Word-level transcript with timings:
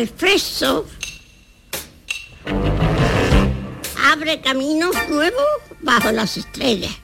El 0.00 0.08
fresco 0.08 0.86
abre 4.10 4.40
caminos 4.40 4.96
nuevos 5.10 5.44
bajo 5.82 6.10
las 6.10 6.38
estrellas. 6.38 6.98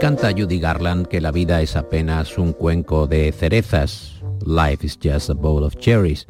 Canta 0.00 0.32
Judy 0.32 0.58
Garland 0.58 1.06
que 1.06 1.20
la 1.20 1.32
vida 1.32 1.60
es 1.60 1.76
apenas 1.76 2.38
un 2.38 2.54
cuenco 2.54 3.06
de 3.06 3.30
cerezas. 3.32 4.22
Life 4.46 4.86
is 4.86 4.98
just 4.98 5.28
a 5.28 5.34
bowl 5.34 5.64
of 5.64 5.76
cherries. 5.76 6.26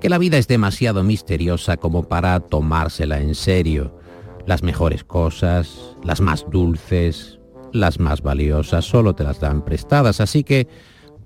Que 0.00 0.08
la 0.08 0.18
vida 0.18 0.38
es 0.38 0.48
demasiado 0.48 1.04
misteriosa 1.04 1.76
como 1.76 2.08
para 2.08 2.40
tomársela 2.40 3.20
en 3.20 3.36
serio. 3.36 4.02
Las 4.46 4.62
mejores 4.62 5.04
cosas, 5.04 5.96
las 6.02 6.20
más 6.20 6.46
dulces, 6.50 7.38
las 7.72 7.98
más 7.98 8.22
valiosas, 8.22 8.84
solo 8.84 9.14
te 9.14 9.24
las 9.24 9.40
dan 9.40 9.64
prestadas. 9.64 10.20
Así 10.20 10.44
que, 10.44 10.68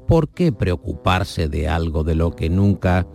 ¿por 0.07 0.29
qué 0.29 0.53
preocuparse 0.53 1.49
de 1.49 1.69
algo 1.69 2.05
de 2.05 2.15
lo 2.15 2.31
que 2.35 2.49
nunca 2.49 3.07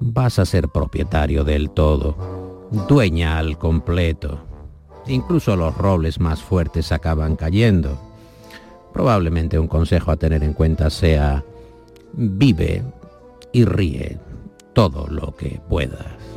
vas 0.00 0.38
a 0.38 0.44
ser 0.44 0.68
propietario 0.68 1.44
del 1.44 1.70
todo? 1.70 2.68
Dueña 2.88 3.38
al 3.38 3.58
completo. 3.58 4.44
Incluso 5.06 5.56
los 5.56 5.76
robles 5.76 6.20
más 6.20 6.42
fuertes 6.42 6.92
acaban 6.92 7.36
cayendo. 7.36 7.98
Probablemente 8.92 9.58
un 9.58 9.68
consejo 9.68 10.10
a 10.10 10.16
tener 10.16 10.42
en 10.44 10.52
cuenta 10.52 10.90
sea 10.90 11.44
vive 12.12 12.82
y 13.52 13.64
ríe 13.64 14.18
todo 14.74 15.06
lo 15.08 15.34
que 15.34 15.60
puedas. 15.68 16.31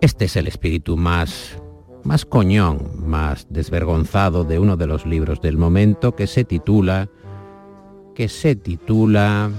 Este 0.00 0.24
es 0.24 0.36
el 0.36 0.46
espíritu 0.46 0.96
más 0.96 1.60
más 2.04 2.24
coñón, 2.24 2.90
más 3.06 3.46
desvergonzado 3.50 4.44
de 4.44 4.58
uno 4.58 4.76
de 4.76 4.86
los 4.86 5.04
libros 5.04 5.40
del 5.42 5.58
momento 5.58 6.16
que 6.16 6.26
se 6.26 6.44
titula 6.44 7.08
que 8.14 8.28
se 8.28 8.56
titula 8.56 9.50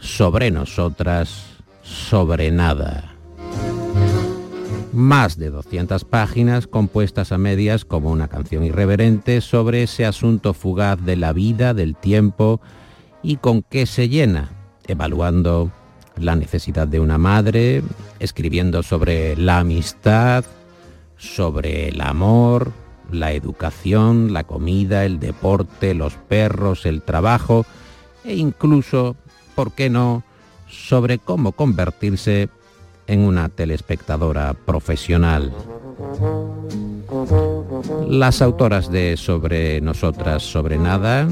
Sobre 0.00 0.50
nosotras, 0.50 1.44
sobre 1.82 2.50
nada. 2.50 3.14
Más 4.92 5.36
de 5.36 5.50
200 5.50 6.04
páginas 6.04 6.66
compuestas 6.66 7.32
a 7.32 7.38
medias 7.38 7.84
como 7.84 8.10
una 8.10 8.28
canción 8.28 8.64
irreverente 8.64 9.40
sobre 9.40 9.82
ese 9.82 10.06
asunto 10.06 10.54
fugaz 10.54 11.04
de 11.04 11.16
la 11.16 11.32
vida, 11.32 11.74
del 11.74 11.94
tiempo 11.96 12.60
y 13.22 13.36
con 13.36 13.62
qué 13.62 13.86
se 13.86 14.08
llena, 14.08 14.50
evaluando 14.86 15.70
la 16.22 16.36
necesidad 16.36 16.88
de 16.88 17.00
una 17.00 17.18
madre, 17.18 17.82
escribiendo 18.18 18.82
sobre 18.82 19.36
la 19.36 19.58
amistad, 19.58 20.44
sobre 21.16 21.88
el 21.88 22.00
amor, 22.00 22.72
la 23.10 23.32
educación, 23.32 24.32
la 24.32 24.44
comida, 24.44 25.04
el 25.04 25.18
deporte, 25.18 25.94
los 25.94 26.14
perros, 26.14 26.86
el 26.86 27.02
trabajo 27.02 27.64
e 28.24 28.36
incluso, 28.36 29.16
¿por 29.54 29.72
qué 29.72 29.90
no?, 29.90 30.22
sobre 30.68 31.18
cómo 31.18 31.52
convertirse 31.52 32.50
en 33.06 33.20
una 33.20 33.48
telespectadora 33.48 34.52
profesional. 34.54 35.52
Las 38.06 38.42
autoras 38.42 38.90
de 38.92 39.16
Sobre 39.16 39.80
Nosotras, 39.80 40.42
Sobre 40.42 40.78
Nada 40.78 41.26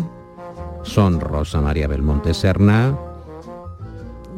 son 0.83 1.21
Rosa 1.21 1.61
María 1.61 1.87
Belmonte 1.87 2.33
Serna 2.33 2.97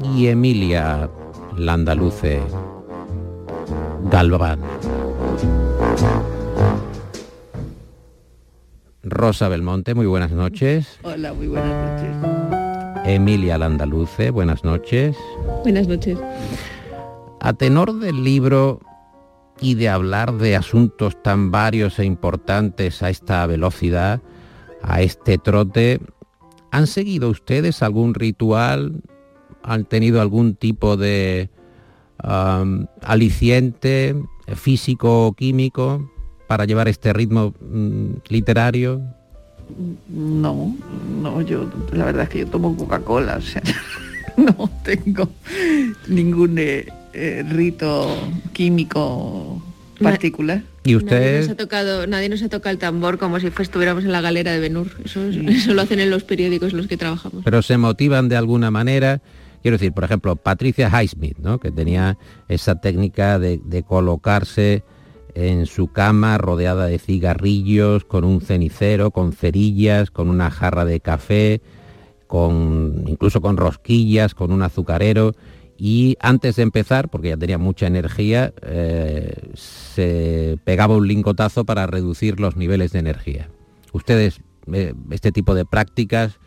y 0.03 0.29
Emilia 0.29 1.11
Landaluce 1.57 2.41
Galván. 4.11 4.61
Rosa 9.03 9.49
Belmonte, 9.49 9.95
muy 9.95 10.07
buenas 10.07 10.31
noches. 10.31 10.99
Hola, 11.03 11.33
muy 11.33 11.49
buenas 11.49 12.01
noches. 12.01 12.17
Emilia 13.07 13.59
Landaluce, 13.59 14.31
buenas 14.31 14.65
noches. 14.65 15.17
Buenas 15.63 15.89
noches. 15.89 16.19
A 17.41 17.53
tenor 17.55 17.99
del 17.99 18.23
libro 18.23 18.81
y 19.61 19.75
de 19.75 19.89
hablar 19.89 20.35
de 20.35 20.57
asuntos 20.57 21.21
tan 21.23 21.51
varios 21.51 21.99
e 21.99 22.05
importantes 22.05 23.03
a 23.03 23.11
esta 23.11 23.47
velocidad, 23.47 24.21
a 24.83 25.01
este 25.01 25.39
trote, 25.39 26.01
¿han 26.71 26.87
seguido 26.87 27.31
ustedes 27.31 27.83
algún 27.83 28.15
ritual? 28.15 29.03
¿Han 29.63 29.85
tenido 29.85 30.21
algún 30.21 30.55
tipo 30.55 30.97
de 30.97 31.51
aliciente 33.03 34.17
físico 34.57 35.27
o 35.27 35.33
químico 35.33 36.11
para 36.47 36.65
llevar 36.65 36.89
este 36.89 37.13
ritmo 37.13 37.55
mm, 37.61 38.11
literario? 38.29 39.03
No, 40.09 40.75
no, 41.23 41.43
yo 41.43 41.71
la 41.93 42.07
verdad 42.07 42.25
es 42.25 42.29
que 42.31 42.39
yo 42.41 42.47
tomo 42.47 42.75
Coca-Cola, 42.75 43.37
o 43.37 43.43
sea, 43.43 43.63
no 44.37 44.71
tengo 44.83 45.29
ningún 46.09 46.59
eh, 46.59 46.89
eh, 47.13 47.45
rito 47.49 48.17
químico 48.53 49.63
particular. 50.01 50.63
¿Y 50.85 50.97
usted? 50.97 51.21
Nadie 51.21 51.41
nos, 51.41 51.49
ha 51.51 51.57
tocado, 51.57 52.07
nadie 52.07 52.29
nos 52.31 52.43
ha 52.43 52.49
tocado 52.49 52.73
el 52.73 52.79
tambor 52.79 53.19
como 53.19 53.39
si 53.41 53.49
estuviéramos 53.49 54.05
en 54.05 54.13
la 54.13 54.23
galera 54.23 54.53
de 54.53 54.61
Benur. 54.61 54.89
Eso, 55.05 55.29
eso 55.29 55.75
lo 55.75 55.83
hacen 55.83 56.01
en 56.01 56.09
los 56.09 56.25
periódicos 56.25 56.73
los 56.73 56.87
que 56.87 56.97
trabajamos. 56.97 57.45
Pero 57.45 57.61
se 57.61 57.77
motivan 57.77 58.31
de 58.31 58.37
alguna 58.37 58.71
manera. 58.71 59.21
Quiero 59.63 59.77
decir, 59.77 59.93
por 59.93 60.05
ejemplo, 60.05 60.37
Patricia 60.37 60.89
Highsmith, 60.89 61.39
¿no? 61.39 61.59
que 61.59 61.71
tenía 61.71 62.19
esa 62.49 62.81
técnica 62.81 63.39
de, 63.39 63.83
colocarse 63.87 64.85
en 65.35 65.67
su 65.67 65.89
cama 65.89 66.39
rodeada 66.39 66.87
de 66.87 66.99
cigarrillos, 66.99 68.05
con 68.05 68.25
un 68.25 68.41
cenicero, 68.41 69.11
con 69.11 69.33
cerillas, 69.33 70.11
con 70.11 70.31
una 70.31 70.51
jarra 70.51 70.85
de 70.85 71.01
café, 71.01 71.61
con 72.27 73.05
incluso 73.07 73.41
con 73.41 73.57
rosquillas, 73.57 74.35
con 74.35 74.53
un 74.53 74.63
azucarero 74.63 75.35
y 75.81 76.17
antes 76.21 76.57
de 76.57 76.65
empezar, 76.65 77.09
porque 77.09 77.29
ya 77.29 77.37
tenía 77.37 77.57
mucha 77.57 77.87
energía, 77.87 78.53
eh, 78.63 79.33
se 79.55 80.59
pegaba 80.65 80.97
un 80.97 81.07
lingotazo 81.07 81.65
para 81.65 81.87
reducir 81.87 82.41
los 82.41 82.57
niveles 82.57 82.91
de 82.91 82.99
energía. 82.99 83.49
Ustedes, 83.93 84.41
eh, 84.73 84.93
este 85.11 85.31
tipo 85.31 85.55
de 85.55 85.65
prácticas 85.65 86.41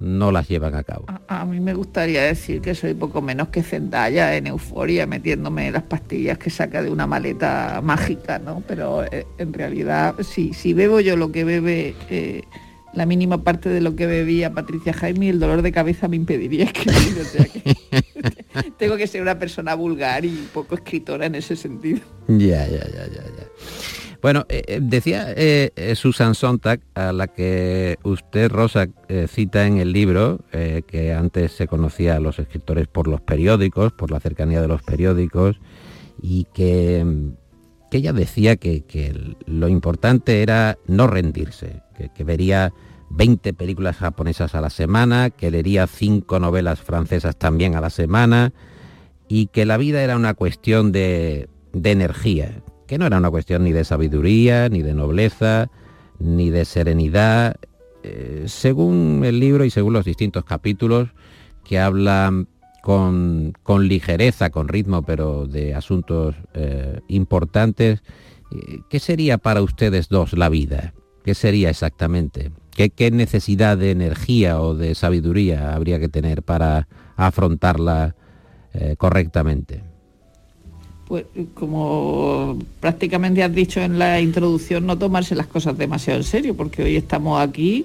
no 0.00 0.32
las 0.32 0.48
llevan 0.48 0.74
a 0.74 0.82
cabo. 0.82 1.06
A, 1.28 1.44
mí 1.44 1.60
me 1.60 1.74
gustaría 1.74 2.22
decir 2.22 2.60
que 2.60 2.74
soy 2.74 2.94
poco 2.94 3.22
menos 3.22 3.48
que 3.48 3.62
Zendaya 3.62 4.36
en 4.36 4.46
euforia, 4.46 5.06
metiéndome 5.06 5.70
las 5.70 5.84
pastillas 5.84 6.38
que 6.38 6.50
saca 6.50 6.82
de 6.82 6.90
una 6.90 7.06
maleta 7.06 7.80
mágica, 7.82 8.38
¿no? 8.38 8.62
Pero 8.66 9.04
eh, 9.04 9.26
en 9.38 9.52
realidad, 9.52 10.14
si, 10.22 10.52
si 10.52 10.74
bebo 10.74 11.00
yo 11.00 11.16
lo 11.16 11.32
que 11.32 11.44
bebe 11.44 11.94
la 12.96 13.06
mínima 13.06 13.44
parte 13.44 13.68
de 13.68 13.80
lo 13.80 13.94
que 13.94 14.06
bebía 14.06 14.52
Patricia 14.52 14.92
Jaime, 14.94 15.28
el 15.28 15.38
dolor 15.38 15.62
de 15.62 15.70
cabeza 15.70 16.08
me 16.08 16.16
impediría 16.16 16.64
escribir. 16.74 17.20
O 17.20 17.24
sea 17.24 17.44
que 17.44 17.76
tengo 18.78 18.96
que 18.96 19.06
ser 19.06 19.22
una 19.22 19.38
persona 19.38 19.74
vulgar 19.74 20.24
y 20.24 20.48
poco 20.52 20.74
escritora 20.74 21.26
en 21.26 21.36
ese 21.36 21.54
sentido. 21.54 22.00
Ya, 22.26 22.66
ya, 22.66 22.84
ya, 22.88 23.06
ya, 23.06 23.22
ya. 23.22 23.46
Bueno, 24.22 24.46
eh, 24.48 24.62
eh, 24.66 24.78
decía 24.82 25.32
eh, 25.36 25.94
Susan 25.94 26.34
Sontag, 26.34 26.80
a 26.94 27.12
la 27.12 27.28
que 27.28 27.98
usted, 28.02 28.50
Rosa, 28.50 28.88
cita 29.28 29.66
en 29.66 29.78
el 29.78 29.92
libro, 29.92 30.40
que 30.50 31.12
antes 31.12 31.52
se 31.52 31.66
conocía 31.66 32.16
a 32.16 32.20
los 32.20 32.38
escritores 32.38 32.86
por 32.88 33.08
los 33.08 33.20
periódicos, 33.20 33.92
por 33.92 34.10
la 34.10 34.20
cercanía 34.20 34.60
de 34.60 34.68
los 34.68 34.82
periódicos, 34.82 35.56
y 36.20 36.44
que, 36.54 37.04
que 37.90 37.98
ella 37.98 38.12
decía 38.12 38.56
que, 38.56 38.82
que, 38.82 39.36
lo 39.46 39.68
importante 39.68 40.42
era 40.42 40.78
no 40.86 41.06
rendirse, 41.06 41.82
que, 41.96 42.08
que 42.08 42.24
vería 42.24 42.72
20 43.10 43.52
películas 43.54 43.96
japonesas 43.96 44.54
a 44.54 44.60
la 44.60 44.70
semana, 44.70 45.30
que 45.30 45.50
leería 45.50 45.86
5 45.86 46.40
novelas 46.40 46.80
francesas 46.80 47.36
también 47.36 47.76
a 47.76 47.80
la 47.80 47.90
semana 47.90 48.52
y 49.28 49.46
que 49.46 49.66
la 49.66 49.76
vida 49.76 50.02
era 50.02 50.16
una 50.16 50.34
cuestión 50.34 50.92
de, 50.92 51.48
energía, 51.72 52.62
que 52.86 52.98
no 52.98 53.06
era 53.06 53.18
una 53.18 53.30
cuestión 53.30 53.64
ni 53.64 53.72
de 53.72 53.84
sabiduría, 53.84 54.68
ni 54.68 54.82
de 54.82 54.94
nobleza, 54.94 55.68
ni 56.18 56.50
de 56.50 56.64
serenidad. 56.64 57.56
Eh, 58.02 58.44
según 58.46 59.22
el 59.24 59.40
libro 59.40 59.64
y 59.64 59.70
según 59.70 59.92
los 59.92 60.04
distintos 60.04 60.44
capítulos 60.44 61.08
que 61.64 61.78
hablan 61.78 62.48
con, 62.82 63.52
ligereza, 63.80 64.50
con 64.50 64.68
ritmo, 64.68 65.02
pero 65.02 65.48
de 65.48 65.74
asuntos 65.74 66.36
eh, 66.54 67.00
importantes, 67.08 68.02
eh, 68.52 68.78
¿qué 68.88 69.00
sería 69.00 69.38
para 69.38 69.62
ustedes 69.62 70.08
dos 70.08 70.34
la 70.34 70.48
vida? 70.48 70.94
¿Qué 71.24 71.34
sería 71.34 71.70
exactamente? 71.70 72.52
¿Qué, 72.70 73.10
necesidad 73.10 73.76
de 73.76 73.90
energía 73.90 74.60
o 74.60 74.74
de 74.74 74.94
sabiduría 74.94 75.74
habría 75.74 75.98
que 75.98 76.08
tener 76.08 76.42
para 76.42 76.86
afrontarla 77.16 78.14
correctamente? 78.98 79.95
Pues 81.06 81.24
como 81.54 82.58
prácticamente 82.80 83.42
has 83.42 83.54
dicho 83.54 83.80
en 83.80 83.98
la 83.98 84.20
introducción, 84.20 84.86
no 84.86 84.98
tomarse 84.98 85.36
las 85.36 85.46
cosas 85.46 85.78
demasiado 85.78 86.18
en 86.18 86.24
serio, 86.24 86.56
porque 86.56 86.82
hoy 86.82 86.96
estamos 86.96 87.40
aquí 87.40 87.84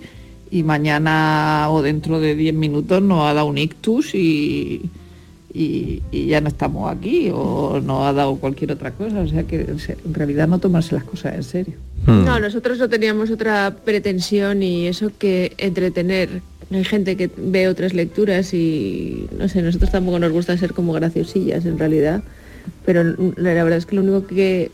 y 0.49 0.63
mañana 0.63 1.67
o 1.69 1.81
dentro 1.81 2.19
de 2.19 2.35
10 2.35 2.53
minutos 2.55 3.01
nos 3.01 3.25
ha 3.25 3.33
dado 3.33 3.47
un 3.47 3.57
ictus 3.57 4.13
y, 4.13 4.89
y, 5.53 6.01
ya 6.11 6.41
no 6.41 6.49
estamos 6.49 6.91
aquí 6.91 7.29
o 7.33 7.79
no 7.81 8.05
ha 8.05 8.13
dado 8.13 8.35
cualquier 8.35 8.73
otra 8.73 8.91
cosa. 8.91 9.21
O 9.21 9.27
sea 9.27 9.43
que 9.43 9.61
en 9.61 10.13
realidad 10.13 10.47
no 10.47 10.59
tomarse 10.59 10.93
las 10.93 11.03
cosas 11.03 11.35
en 11.35 11.43
serio. 11.43 11.73
Hmm. 12.05 12.25
No, 12.25 12.39
nosotros 12.39 12.79
no 12.79 12.89
teníamos 12.89 13.31
otra 13.31 13.75
pretensión 13.83 14.63
y 14.63 14.87
eso 14.87 15.11
que 15.17 15.53
entretener. 15.57 16.41
Hay 16.71 16.83
gente 16.85 17.17
que 17.17 17.29
ve 17.35 17.67
otras 17.67 17.93
lecturas 17.93 18.53
y 18.53 19.27
no 19.37 19.47
sé, 19.49 19.61
nosotros 19.61 19.91
tampoco 19.91 20.19
nos 20.19 20.31
gusta 20.31 20.57
ser 20.57 20.73
como 20.73 20.93
graciosillas 20.93 21.65
en 21.65 21.77
realidad, 21.77 22.23
pero 22.85 23.03
la 23.03 23.63
verdad 23.63 23.77
es 23.77 23.85
que 23.85 23.95
lo 23.95 24.01
único 24.01 24.27
que 24.27 24.71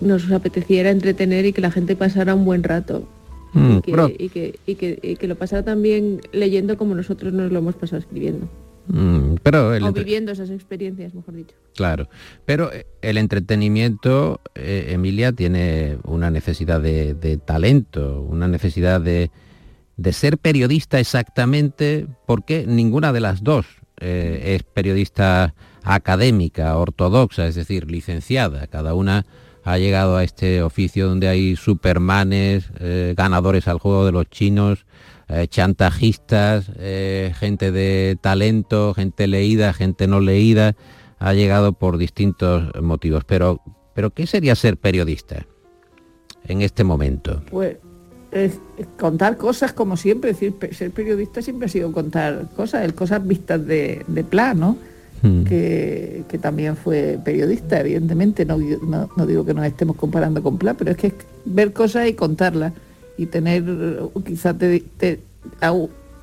nos 0.00 0.30
apetecía 0.30 0.80
era 0.80 0.90
entretener 0.90 1.46
y 1.46 1.52
que 1.52 1.60
la 1.60 1.70
gente 1.70 1.96
pasara 1.96 2.34
un 2.34 2.44
buen 2.44 2.62
rato. 2.62 3.08
Hmm, 3.52 3.78
y, 3.86 4.28
que, 4.28 4.58
y 4.66 4.74
que 5.16 5.26
lo 5.28 5.36
pasara 5.36 5.62
también 5.62 6.20
leyendo 6.32 6.76
como 6.76 6.94
nosotros 6.94 7.32
nos 7.32 7.50
lo 7.50 7.58
hemos 7.60 7.74
pasado 7.74 8.00
escribiendo. 8.00 8.48
Mm, 8.88 9.36
pero 9.42 9.70
o 9.70 9.92
viviendo 9.92 10.32
esas 10.32 10.50
experiencias, 10.50 11.14
mejor 11.14 11.34
dicho. 11.34 11.56
Claro, 11.74 12.08
pero 12.44 12.72
eh, 12.72 12.86
el 13.02 13.18
entretenimiento, 13.18 14.40
eh, 14.54 14.88
Emilia, 14.90 15.32
tiene 15.32 15.98
una 16.04 16.30
necesidad 16.30 16.80
de, 16.80 17.40
talento, 17.44 18.22
una 18.22 18.46
necesidad 18.48 19.00
de, 19.00 19.30
ser 20.12 20.38
periodista 20.38 21.00
exactamente, 21.00 22.06
porque 22.26 22.64
ninguna 22.66 23.12
de 23.12 23.20
las 23.20 23.42
dos 23.42 23.66
eh, 23.98 24.54
es 24.54 24.62
periodista 24.62 25.54
académica, 25.86 26.76
ortodoxa, 26.76 27.46
es 27.46 27.54
decir, 27.54 27.90
licenciada. 27.90 28.66
Cada 28.66 28.94
una 28.94 29.24
ha 29.64 29.78
llegado 29.78 30.16
a 30.16 30.24
este 30.24 30.62
oficio 30.62 31.08
donde 31.08 31.28
hay 31.28 31.56
supermanes, 31.56 32.70
ganadores 33.16 33.66
al 33.66 33.78
juego 33.78 34.06
de 34.06 34.12
los 34.12 34.28
chinos, 34.28 34.86
eh, 35.28 35.48
chantajistas, 35.48 36.70
eh, 36.78 37.32
gente 37.36 37.72
de 37.72 38.16
talento, 38.20 38.94
gente 38.94 39.26
leída, 39.26 39.72
gente 39.72 40.06
no 40.06 40.20
leída, 40.20 40.76
ha 41.18 41.34
llegado 41.34 41.72
por 41.72 41.98
distintos 41.98 42.72
motivos. 42.80 43.24
Pero, 43.24 43.60
pero 43.92 44.10
¿qué 44.10 44.28
sería 44.28 44.54
ser 44.54 44.76
periodista 44.76 45.44
en 46.46 46.62
este 46.62 46.84
momento? 46.84 47.42
Pues 47.50 47.78
es, 48.30 48.60
contar 48.96 49.36
cosas 49.36 49.72
como 49.72 49.96
siempre, 49.96 50.30
decir, 50.30 50.54
ser 50.70 50.92
periodista 50.92 51.42
siempre 51.42 51.66
ha 51.66 51.70
sido 51.70 51.90
contar 51.90 52.48
cosas, 52.54 52.92
cosas 52.92 53.26
vistas 53.26 53.66
de 53.66 54.26
plano. 54.30 54.78
Hmm. 55.22 55.44
Que, 55.44 56.24
también 56.40 56.76
fue 56.76 57.18
periodista, 57.24 57.80
evidentemente, 57.80 58.44
no, 58.44 58.58
no, 59.16 59.26
digo 59.26 59.44
que 59.44 59.54
nos 59.54 59.64
estemos 59.64 59.96
comparando 59.96 60.42
con 60.42 60.58
Pla, 60.58 60.74
pero 60.74 60.90
es 60.90 60.96
que 60.98 61.06
es 61.08 61.14
ver 61.46 61.72
cosas 61.72 62.08
y 62.08 62.12
contarlas 62.12 62.72
y 63.16 63.26
tener, 63.26 63.64
quizás 64.24 64.54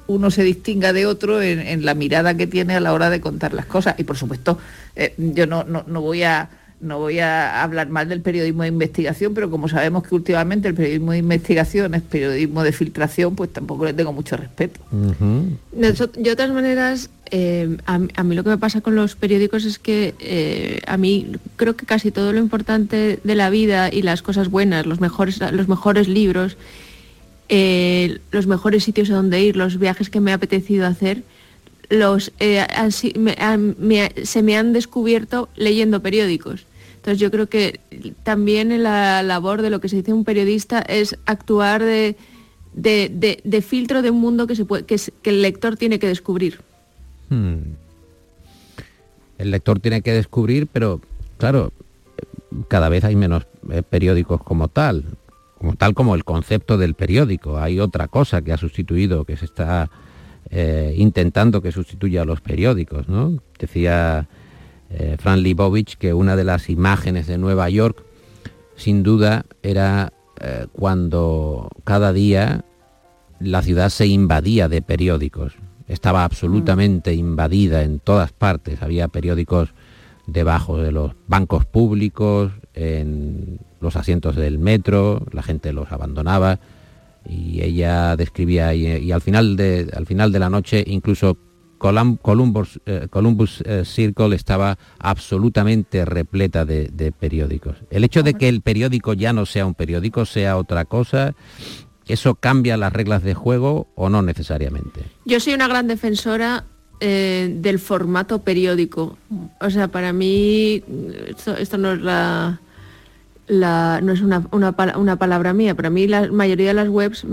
uno 0.08 0.32
se 0.32 0.44
distinga 0.44 0.94
de 0.94 1.06
otro 1.06 1.42
en, 1.42 1.86
la 1.86 1.94
mirada 1.94 2.36
que 2.36 2.48
tiene 2.48 2.76
a 2.76 2.80
la 2.80 2.94
hora 2.94 3.10
de 3.10 3.22
contar 3.22 3.54
las 3.54 3.66
cosas. 3.66 3.96
Y 3.98 4.04
por 4.04 4.18
supuesto, 4.18 4.58
eh, 4.96 5.14
yo 5.18 5.48
no, 5.48 5.64
no, 5.64 6.02
voy 6.02 6.24
a 6.24 6.50
no 6.82 7.00
voy 7.00 7.20
a 7.20 7.64
hablar 7.64 7.88
más 7.88 8.10
del 8.10 8.22
periodismo 8.22 8.64
de 8.64 8.68
investigación, 8.68 9.34
pero 9.34 9.50
como 9.50 9.70
sabemos 9.70 10.04
que 10.04 10.14
últimamente 10.16 10.68
el 10.68 10.74
periodismo 10.74 11.14
de 11.14 11.20
investigación 11.20 11.96
es 11.96 12.02
periodismo 12.02 12.62
de 12.62 12.74
filtración, 12.74 13.36
pues 13.36 13.54
tampoco 13.54 13.86
le 13.86 13.94
tengo 13.94 14.12
mucho 14.12 14.36
respeto. 14.36 14.82
yo 14.92 15.82
de 15.82 16.36
todas 16.36 16.52
maneras, 16.52 17.10
eh, 17.36 17.78
a, 17.88 17.98
mí 17.98 18.36
lo 18.36 18.44
que 18.44 18.52
me 18.52 18.60
pasa 18.60 18.82
con 18.82 18.94
los 18.94 19.16
periódicos 19.16 19.66
es 19.66 19.80
que 19.80 20.14
eh, 20.20 20.82
a 20.86 20.98
mí 20.98 21.32
creo 21.56 21.76
que 21.76 21.88
casi 21.88 22.12
todo 22.12 22.32
lo 22.32 22.38
importante 22.38 23.20
de 23.24 23.36
la 23.36 23.50
vida 23.50 23.92
y 23.92 24.04
las 24.04 24.22
cosas 24.22 24.50
buenas, 24.50 24.86
los 24.86 25.00
mejores, 25.00 26.08
libros, 26.08 26.58
eh, 27.50 28.20
los 28.30 28.46
mejores 28.46 28.84
sitios 28.84 29.10
a 29.10 29.16
donde 29.16 29.42
ir, 29.42 29.58
los 29.58 29.80
viajes 29.80 30.12
que 30.12 30.20
me 30.20 30.32
ha 30.32 30.36
apetecido 30.36 30.86
hacer, 30.86 31.24
se 31.90 33.14
me 34.44 34.56
han 34.56 34.74
descubierto 34.74 35.50
leyendo 35.56 36.04
periódicos. 36.04 36.68
Entonces 36.98 37.20
yo 37.20 37.32
creo 37.32 37.50
que 37.50 37.80
también 38.22 38.84
la 38.84 39.24
labor 39.24 39.64
de 39.64 39.72
lo 39.72 39.82
que 39.82 39.90
se 39.90 39.96
dice 39.96 40.14
un 40.14 40.24
periodista 40.24 40.82
es 40.82 41.18
actuar 41.26 41.84
de, 41.84 42.16
filtro 43.68 44.04
de 44.04 44.12
un 44.12 44.22
mundo 44.22 44.46
que, 44.46 44.54
el 45.24 45.42
lector 45.42 45.78
tiene 45.78 45.98
que 45.98 46.08
descubrir. 46.08 46.60
Hmm. 47.30 47.76
El 49.38 49.52
lector 49.52 49.80
tiene 49.80 50.02
que 50.02 50.14
descubrir, 50.14 50.68
pero 50.68 51.02
claro, 51.38 51.74
cada 52.68 52.90
vez 52.90 53.04
hay 53.04 53.16
menos 53.16 53.48
eh, 53.72 53.84
periódicos 53.84 54.42
como 54.42 54.68
tal 54.68 55.06
como 55.58 55.76
tal 55.76 55.94
como 55.94 56.14
el 56.14 56.26
concepto 56.26 56.78
del 56.78 56.94
periódico. 56.94 57.58
Hay 57.58 57.80
otra 57.80 58.10
cosa 58.10 58.42
que 58.42 58.52
ha 58.52 58.58
sustituido, 58.58 59.24
que 59.24 59.38
se 59.38 59.46
está 59.46 59.90
eh, 60.50 60.94
intentando 60.98 61.62
que 61.62 61.72
sustituya 61.72 62.24
a 62.24 62.26
los 62.26 62.42
periódicos. 62.42 63.08
¿no? 63.08 63.42
Decía 63.58 64.28
eh, 64.90 65.16
Fran 65.18 65.42
Libovich 65.42 65.96
que 65.98 66.14
una 66.14 66.36
de 66.36 66.44
las 66.44 66.70
imágenes 66.70 67.28
de 67.28 67.38
Nueva 67.38 67.70
York, 67.70 68.04
sin 68.76 69.04
duda, 69.04 69.46
era 69.62 70.12
cuando 70.74 71.70
cada 71.86 72.12
día 72.12 72.66
la 73.40 73.62
ciudad 73.62 73.88
se 73.88 74.08
invadía 74.08 74.68
de 74.68 74.82
periódicos. 74.82 75.54
Estaba 75.94 76.26
absolutamente 76.26 77.14
invadida 77.14 77.84
en 77.84 78.00
todas 78.00 78.32
partes. 78.34 78.82
Había 78.82 79.08
periódicos 79.08 79.74
debajo 80.26 80.78
de 80.78 80.92
los 80.92 81.14
bancos 81.28 81.66
públicos, 81.66 82.52
en 82.74 83.60
los 83.80 83.96
asientos 83.96 84.36
del 84.36 84.58
metro, 84.58 85.26
la 85.32 85.44
gente 85.44 85.72
los 85.74 85.92
abandonaba 85.92 86.60
y 87.30 87.62
ella 87.62 88.16
describía 88.16 88.74
y, 88.74 89.12
al 89.12 89.22
final 89.22 89.56
de 89.56 89.90
al 89.96 90.06
final 90.06 90.32
de 90.32 90.40
la 90.40 90.50
noche 90.50 90.84
incluso 90.88 91.38
Columbus, 91.78 92.80
eh, 92.86 93.08
Columbus 93.10 93.62
eh, 93.66 93.84
Circle 93.86 94.36
estaba 94.36 94.78
absolutamente 95.00 96.06
repleta 96.06 96.64
de, 96.64 97.14
periódicos. 97.20 97.76
El 97.90 98.06
hecho 98.06 98.24
de 98.24 98.36
que 98.36 98.48
el 98.48 98.62
periódico 98.62 99.14
ya 99.14 99.34
no 99.34 99.46
sea 99.46 99.66
un 99.66 99.74
periódico, 99.74 100.26
sea 100.26 100.56
otra 100.56 100.86
cosa, 100.86 101.36
¿eso 102.08 102.36
cambia 102.36 102.78
las 102.78 102.94
reglas 102.94 103.24
de 103.24 103.34
juego 103.34 103.88
o 103.96 104.10
no 104.10 104.22
necesariamente? 104.22 105.02
Yo 105.26 105.40
soy 105.40 105.54
una 105.54 105.68
gran 105.68 105.88
defensora 105.88 106.66
eh, 107.00 107.54
del 107.60 107.80
formato 107.80 108.40
periódico. 108.40 109.18
O 109.60 109.70
sea, 109.70 109.88
para 109.90 110.14
mí, 110.14 110.84
esto 111.60 111.78
no 111.78 111.94
es 111.94 112.02
la 112.02 112.60
no 113.48 114.12
es 114.14 114.22
una, 114.22 114.48
una, 114.52 115.18
palabra 115.18 115.54
mía, 115.54 115.76
para 115.76 115.90
mí 115.90 116.08
la 116.08 116.32
mayoría 116.32 116.70
de 116.70 116.74
las 116.74 116.88
webs, 116.88 117.26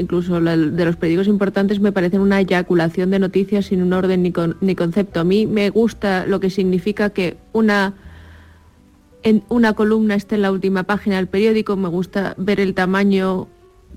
incluso 0.00 0.40
de 0.40 0.84
los 0.84 0.96
periódicos 0.96 1.28
importantes, 1.28 1.80
me 1.80 1.92
parecen 1.92 2.20
una 2.20 2.40
eyaculación 2.40 3.10
de 3.10 3.18
noticias 3.18 3.66
sin 3.66 3.82
un 3.82 3.92
orden 3.92 4.22
ni, 4.22 4.32
ni 4.60 4.74
concepto. 4.74 5.20
A 5.20 5.24
mí 5.24 5.46
me 5.46 5.68
gusta 5.70 6.24
lo 6.26 6.40
que 6.40 6.48
significa 6.48 7.10
que 7.10 7.36
una, 7.52 7.92
en 9.22 9.44
una 9.50 9.74
columna 9.74 10.14
esté 10.14 10.36
en 10.36 10.42
la 10.42 10.52
última 10.52 10.84
página 10.84 11.16
del 11.16 11.26
periódico, 11.26 11.76
me 11.76 11.88
gusta 11.88 12.34
ver 12.38 12.58
el 12.58 12.72
tamaño 12.72 13.48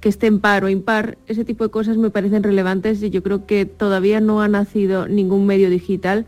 que 0.01 0.09
esté 0.09 0.27
en 0.27 0.39
par 0.39 0.63
o 0.63 0.69
impar, 0.69 1.17
ese 1.27 1.45
tipo 1.45 1.63
de 1.63 1.71
cosas 1.71 1.97
me 1.97 2.09
parecen 2.09 2.43
relevantes 2.43 3.01
y 3.01 3.09
yo 3.09 3.23
creo 3.23 3.45
que 3.45 3.65
todavía 3.65 4.19
no 4.19 4.41
ha 4.41 4.47
nacido 4.47 5.07
ningún 5.07 5.45
medio 5.45 5.69
digital 5.69 6.25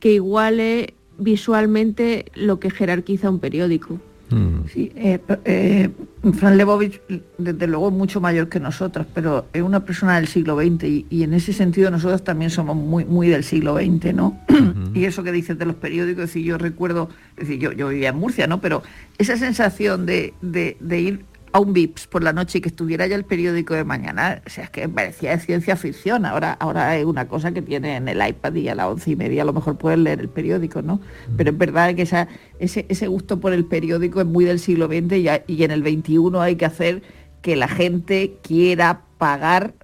que 0.00 0.12
iguale 0.12 0.94
visualmente 1.18 2.26
lo 2.34 2.60
que 2.60 2.70
jerarquiza 2.70 3.30
un 3.30 3.40
periódico. 3.40 3.98
Mm. 4.30 4.68
Sí, 4.72 4.92
eh, 4.94 5.18
eh, 5.44 5.88
Fran 6.34 6.58
Lebovich, 6.58 7.00
desde 7.38 7.66
luego, 7.66 7.90
mucho 7.90 8.20
mayor 8.20 8.48
que 8.48 8.60
nosotros, 8.60 9.06
pero 9.14 9.46
es 9.52 9.62
una 9.62 9.84
persona 9.84 10.16
del 10.16 10.28
siglo 10.28 10.56
XX 10.56 10.84
y, 11.08 11.22
en 11.22 11.32
ese 11.32 11.52
sentido 11.52 11.90
nosotros 11.90 12.22
también 12.22 12.50
somos 12.50 12.76
muy, 12.76 13.04
muy 13.04 13.28
del 13.28 13.44
siglo 13.44 13.76
XX, 13.76 14.14
¿no? 14.14 14.38
Y 14.94 15.04
eso 15.04 15.22
que 15.22 15.32
dices 15.32 15.58
de 15.58 15.64
los 15.64 15.76
periódicos, 15.76 16.24
es 16.24 16.30
decir, 16.30 16.44
yo 16.44 16.58
recuerdo, 16.58 17.08
es 17.36 17.48
decir, 17.48 17.60
yo, 17.60 17.72
yo 17.72 17.88
vivía 17.88 18.10
en 18.10 18.16
Murcia, 18.16 18.46
¿no? 18.46 18.60
Pero 18.60 18.82
esa 19.18 19.36
sensación 19.36 20.06
de, 20.06 20.34
de, 20.42 20.76
de 20.80 21.00
ir 21.00 21.24
a 21.52 21.60
un 21.60 21.72
VIPS 21.72 22.06
por 22.06 22.22
la 22.22 22.32
noche 22.32 22.58
y 22.58 22.60
que 22.60 22.68
estuviera 22.68 23.06
ya 23.06 23.16
el 23.16 23.24
periódico 23.24 23.74
de 23.74 23.84
mañana, 23.84 24.42
o 24.46 24.50
sea, 24.50 24.64
es 24.64 24.70
que 24.70 24.88
parecía 24.88 25.30
de 25.30 25.40
ciencia 25.40 25.76
ficción. 25.76 26.26
Ahora, 26.26 26.52
ahora 26.52 26.96
es 26.96 27.04
una 27.04 27.28
cosa 27.28 27.52
que 27.52 27.62
tiene 27.62 27.96
en 27.96 28.08
el 28.08 28.26
iPad 28.26 28.54
y 28.54 28.68
a 28.68 28.74
las 28.74 28.86
once 28.86 29.10
y 29.10 29.16
media 29.16 29.42
a 29.42 29.44
lo 29.44 29.52
mejor 29.52 29.76
puedes 29.76 29.98
leer 29.98 30.20
el 30.20 30.28
periódico, 30.28 30.82
¿no? 30.82 31.00
Pero 31.36 31.50
es 31.50 31.58
verdad 31.58 31.94
que 31.94 32.02
esa, 32.02 32.28
ese, 32.58 32.86
ese 32.88 33.06
gusto 33.06 33.40
por 33.40 33.52
el 33.52 33.64
periódico 33.64 34.20
es 34.20 34.26
muy 34.26 34.44
del 34.44 34.58
siglo 34.58 34.86
XX 34.86 35.12
y, 35.16 35.28
y 35.46 35.64
en 35.64 35.70
el 35.70 35.82
XXI 35.82 36.38
hay 36.40 36.56
que 36.56 36.64
hacer 36.64 37.02
que 37.42 37.56
la 37.56 37.68
gente 37.68 38.38
quiera 38.42 39.02
pagar 39.18 39.74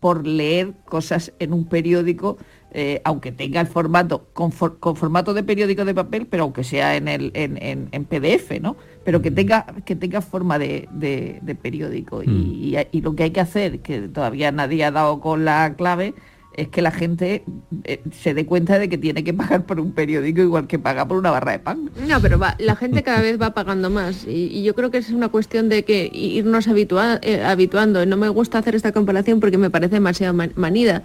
por 0.00 0.26
leer 0.26 0.74
cosas 0.84 1.32
en 1.38 1.52
un 1.52 1.66
periódico 1.66 2.36
eh, 2.76 3.00
aunque 3.04 3.30
tenga 3.30 3.60
el 3.60 3.68
formato, 3.68 4.26
con, 4.32 4.50
formato 4.50 5.32
de 5.32 5.44
periódico 5.44 5.84
de 5.84 5.94
papel, 5.94 6.26
pero 6.26 6.42
aunque 6.42 6.64
sea 6.64 6.96
en, 6.96 7.06
el, 7.06 7.30
en, 7.34 8.04
PDF, 8.04 8.60
¿no? 8.60 8.76
Pero 9.04 9.20
que 9.22 9.30
tenga, 9.30 9.66
que 9.84 9.96
tenga 9.96 10.20
forma 10.20 10.58
de, 10.58 10.88
periódico. 11.62 12.22
Mm. 12.24 12.86
Y, 12.92 13.00
lo 13.00 13.14
que 13.14 13.24
hay 13.24 13.30
que 13.30 13.40
hacer, 13.40 13.80
que 13.80 14.00
todavía 14.08 14.50
nadie 14.50 14.84
ha 14.84 14.90
dado 14.90 15.20
con 15.20 15.44
la 15.44 15.74
clave, 15.76 16.14
es 16.56 16.68
que 16.68 16.82
la 16.82 16.90
gente 16.90 17.44
eh, 17.84 18.00
se 18.12 18.32
dé 18.32 18.46
cuenta 18.46 18.78
de 18.78 18.88
que 18.88 18.96
tiene 18.96 19.24
que 19.24 19.34
pagar 19.34 19.66
por 19.66 19.80
un 19.80 19.92
periódico 19.92 20.40
igual 20.40 20.66
que 20.66 20.78
paga 20.78 21.06
por 21.06 21.18
una 21.18 21.30
barra 21.30 21.52
de 21.52 21.58
pan. 21.58 21.90
No, 22.06 22.20
pero 22.20 22.38
va, 22.38 22.54
la 22.58 22.76
gente 22.76 23.02
cada 23.02 23.20
vez 23.20 23.40
va 23.40 23.54
pagando 23.54 23.90
más 23.90 24.24
y, 24.26 24.62
yo 24.62 24.74
creo 24.74 24.90
que 24.90 24.98
es 24.98 25.10
una 25.10 25.28
cuestión 25.28 25.68
de 25.68 25.84
que 25.84 26.10
irnos 26.12 26.68
habitua, 26.68 27.18
eh, 27.22 27.42
habituando. 27.42 28.06
No 28.06 28.16
me 28.16 28.28
gusta 28.28 28.58
hacer 28.58 28.74
esta 28.74 28.92
comparación 28.92 29.40
porque 29.40 29.58
me 29.58 29.70
parece 29.70 29.96
demasiado 29.96 30.34
manida 30.54 31.02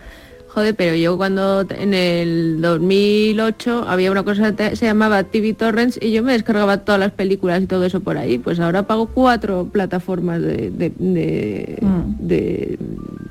Joder, 0.50 0.76
pero 0.76 0.96
yo 0.96 1.16
cuando 1.16 1.64
en 1.70 1.94
el 1.94 2.60
2008 2.60 3.86
había 3.88 4.12
una 4.12 4.24
cosa 4.24 4.56
que 4.56 4.76
se 4.76 4.86
llamaba 4.88 5.24
TV 5.24 5.54
Torrents 5.54 6.00
y 6.02 6.12
yo 6.12 6.24
me 6.24 6.34
descargaba 6.34 6.78
todas 6.80 7.00
las 7.00 7.12
películas 7.12 7.62
y 7.62 7.68
todo 7.68 7.86
eso 7.86 8.00
por 8.00 8.18
ahí. 8.18 8.40
Pues 8.40 8.60
ahora 8.60 8.84
pago 8.84 9.06
cuatro 9.08 9.70
plataformas 9.72 10.42
de, 10.42 10.72
de, 10.72 10.92
de, 10.98 11.78
Mm. 11.82 12.28
de- 12.28 12.80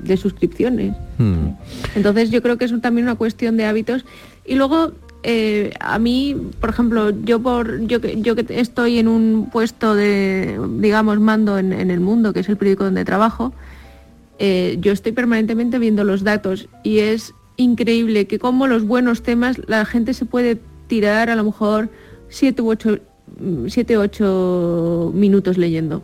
de 0.03 0.17
suscripciones. 0.17 0.95
Hmm. 1.17 1.49
Entonces 1.95 2.31
yo 2.31 2.41
creo 2.41 2.57
que 2.57 2.65
es 2.65 2.81
también 2.81 3.05
una 3.05 3.15
cuestión 3.15 3.57
de 3.57 3.65
hábitos. 3.65 4.05
Y 4.45 4.55
luego, 4.55 4.93
eh, 5.23 5.71
a 5.81 5.99
mí, 5.99 6.35
por 6.61 6.69
ejemplo, 6.69 7.09
yo 7.25 7.41
por 7.41 7.81
yo 7.85 7.99
que, 7.99 8.19
yo 8.21 8.33
que 8.35 8.45
estoy 8.49 8.97
en 8.97 9.07
un 9.09 9.49
puesto 9.51 9.93
de, 9.93 10.57
digamos, 10.79 11.19
mando 11.19 11.57
en, 11.59 11.73
en 11.73 11.91
el 11.91 11.99
mundo, 11.99 12.31
que 12.33 12.39
es 12.39 12.49
el 12.49 12.55
periódico 12.57 12.85
donde 12.85 13.03
trabajo, 13.05 13.53
eh, 14.39 14.77
yo 14.79 14.91
estoy 14.91 15.11
permanentemente 15.11 15.77
viendo 15.79 16.03
los 16.03 16.23
datos 16.23 16.67
y 16.83 16.99
es 16.99 17.33
increíble 17.57 18.25
que 18.25 18.39
como 18.39 18.67
los 18.67 18.85
buenos 18.85 19.21
temas 19.21 19.59
la 19.67 19.83
gente 19.85 20.13
se 20.13 20.25
puede 20.25 20.57
tirar 20.87 21.29
a 21.29 21.35
lo 21.35 21.43
mejor 21.43 21.89
siete 22.29 22.61
u 22.61 22.69
ocho, 22.69 22.99
mm, 23.39 23.67
siete, 23.67 23.97
ocho 23.97 25.11
minutos 25.13 25.57
leyendo. 25.57 26.01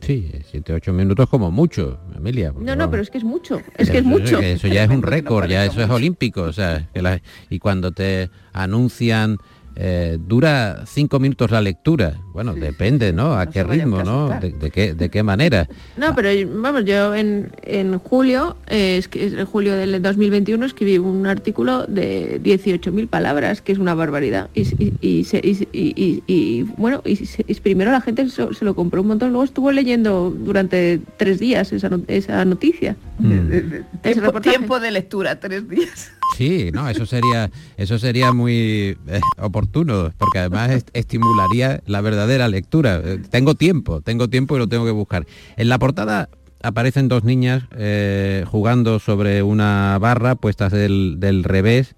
Sí, 0.00 0.30
siete, 0.50 0.72
ocho 0.72 0.92
minutos 0.94 1.28
como 1.28 1.50
mucho, 1.50 1.98
Emilia. 2.16 2.52
porque 2.52 2.64
No, 2.66 2.72
no, 2.74 2.78
vamos. 2.80 2.90
pero 2.90 3.02
es 3.02 3.10
que 3.10 3.18
es 3.18 3.24
mucho, 3.24 3.60
es 3.76 3.90
que 3.90 3.98
es 3.98 4.04
mucho. 4.04 4.40
que 4.40 4.52
Eso 4.52 4.66
ya 4.66 4.84
es 4.84 4.90
un 4.90 5.02
récord, 5.02 5.46
ya 5.48 5.64
eso 5.66 5.82
es 5.82 5.90
olímpico, 5.90 6.42
o 6.42 6.52
sea, 6.54 6.88
que 6.92 7.02
la- 7.02 7.20
y 7.50 7.58
cuando 7.58 7.92
te 7.92 8.30
anuncian 8.54 9.36
eh, 9.76 10.18
dura 10.20 10.84
cinco 10.86 11.18
minutos 11.18 11.50
la 11.50 11.60
lectura, 11.60 12.14
bueno, 12.32 12.54
depende, 12.54 13.12
¿no? 13.12 13.34
A 13.34 13.46
No 13.46 13.50
qué 13.50 13.64
ritmo, 13.64 13.98
a 13.98 14.04
¿no? 14.04 14.28
De, 14.40 14.50
de 14.52 14.70
qué, 14.70 14.94
de 14.94 15.08
qué 15.08 15.22
manera. 15.22 15.68
No, 15.96 16.14
pero 16.14 16.28
vamos, 16.60 16.84
yo 16.84 17.14
en, 17.14 17.50
en 17.62 17.98
julio, 17.98 18.56
eh, 18.66 18.96
es 18.98 19.08
que 19.08 19.26
es 19.26 19.32
en 19.32 19.46
julio 19.46 19.74
del 19.76 20.00
2021 20.02 20.64
escribí 20.66 20.98
un 20.98 21.26
artículo 21.26 21.86
de 21.86 22.40
18.000 22.42 23.08
palabras, 23.08 23.60
que 23.62 23.72
es 23.72 23.78
una 23.78 23.94
barbaridad. 23.94 24.50
Y, 24.54 24.62
y- 24.82 24.92
y 25.00 25.24
se- 25.24 25.38
y- 25.42 25.68
y- 25.72 25.94
y- 25.96 26.22
y, 26.26 26.62
bueno, 26.76 27.02
y, 27.04 27.16
se- 27.16 27.44
y 27.46 27.54
primero 27.54 27.90
la 27.90 28.00
gente 28.00 28.28
se, 28.28 28.52
se 28.54 28.64
lo 28.64 28.74
compró 28.74 29.02
un 29.02 29.08
montón, 29.08 29.30
luego 29.30 29.44
estuvo 29.44 29.72
leyendo 29.72 30.30
durante 30.30 31.00
tres 31.16 31.38
días 31.38 31.72
esa, 31.72 31.88
no- 31.88 32.02
esa 32.08 32.44
noticia. 32.44 32.96
Mm. 33.18 33.28
De- 33.28 33.60
de- 33.62 33.84
Tiempo, 34.40 34.80
de 34.80 34.90
lectura, 34.90 35.38
tres 35.38 35.68
días. 35.68 36.10
Sí, 36.36 36.70
no, 36.72 36.88
eso 36.88 37.04
sería, 37.06 37.50
eso 37.76 37.98
sería 37.98 38.32
muy 38.32 38.96
eh, 39.08 39.20
oportuno, 39.38 39.59
porque 40.18 40.38
además 40.38 40.70
est- 40.70 40.88
estimularía 40.92 41.82
la 41.86 42.00
verdadera 42.00 42.48
lectura. 42.48 43.00
Eh, 43.04 43.18
tengo 43.30 43.54
tiempo, 43.54 44.00
tengo 44.00 44.28
tiempo 44.28 44.56
y 44.56 44.58
lo 44.58 44.68
tengo 44.68 44.84
que 44.84 44.90
buscar. 44.90 45.26
En 45.56 45.68
la 45.68 45.78
portada 45.78 46.28
aparecen 46.62 47.08
dos 47.08 47.24
niñas 47.24 47.64
eh, 47.76 48.44
jugando 48.46 48.98
sobre 48.98 49.42
una 49.42 49.98
barra 49.98 50.34
puestas 50.34 50.72
del, 50.72 51.18
revés, 51.44 51.94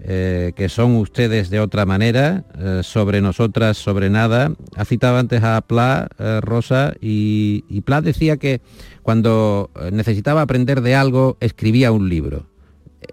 eh, 0.00 0.52
que 0.56 0.68
son 0.68 0.96
ustedes 0.96 1.50
de 1.50 1.60
otra 1.60 1.86
manera, 1.86 2.44
sobre 2.82 3.20
nosotras, 3.20 3.76
sobre 3.76 4.10
nada. 4.10 4.52
Ha 4.76 4.84
citado 4.84 5.18
antes 5.18 5.42
a 5.44 5.60
Pla, 5.60 6.08
Rosa, 6.40 6.94
y, 7.00 7.64
y 7.68 7.82
Pla 7.82 8.00
decía 8.00 8.36
que 8.36 8.60
cuando 9.02 9.70
necesitaba 9.92 10.42
aprender 10.42 10.80
de 10.80 10.94
algo, 10.94 11.36
escribía 11.40 11.92
un 11.92 12.08
libro 12.08 12.46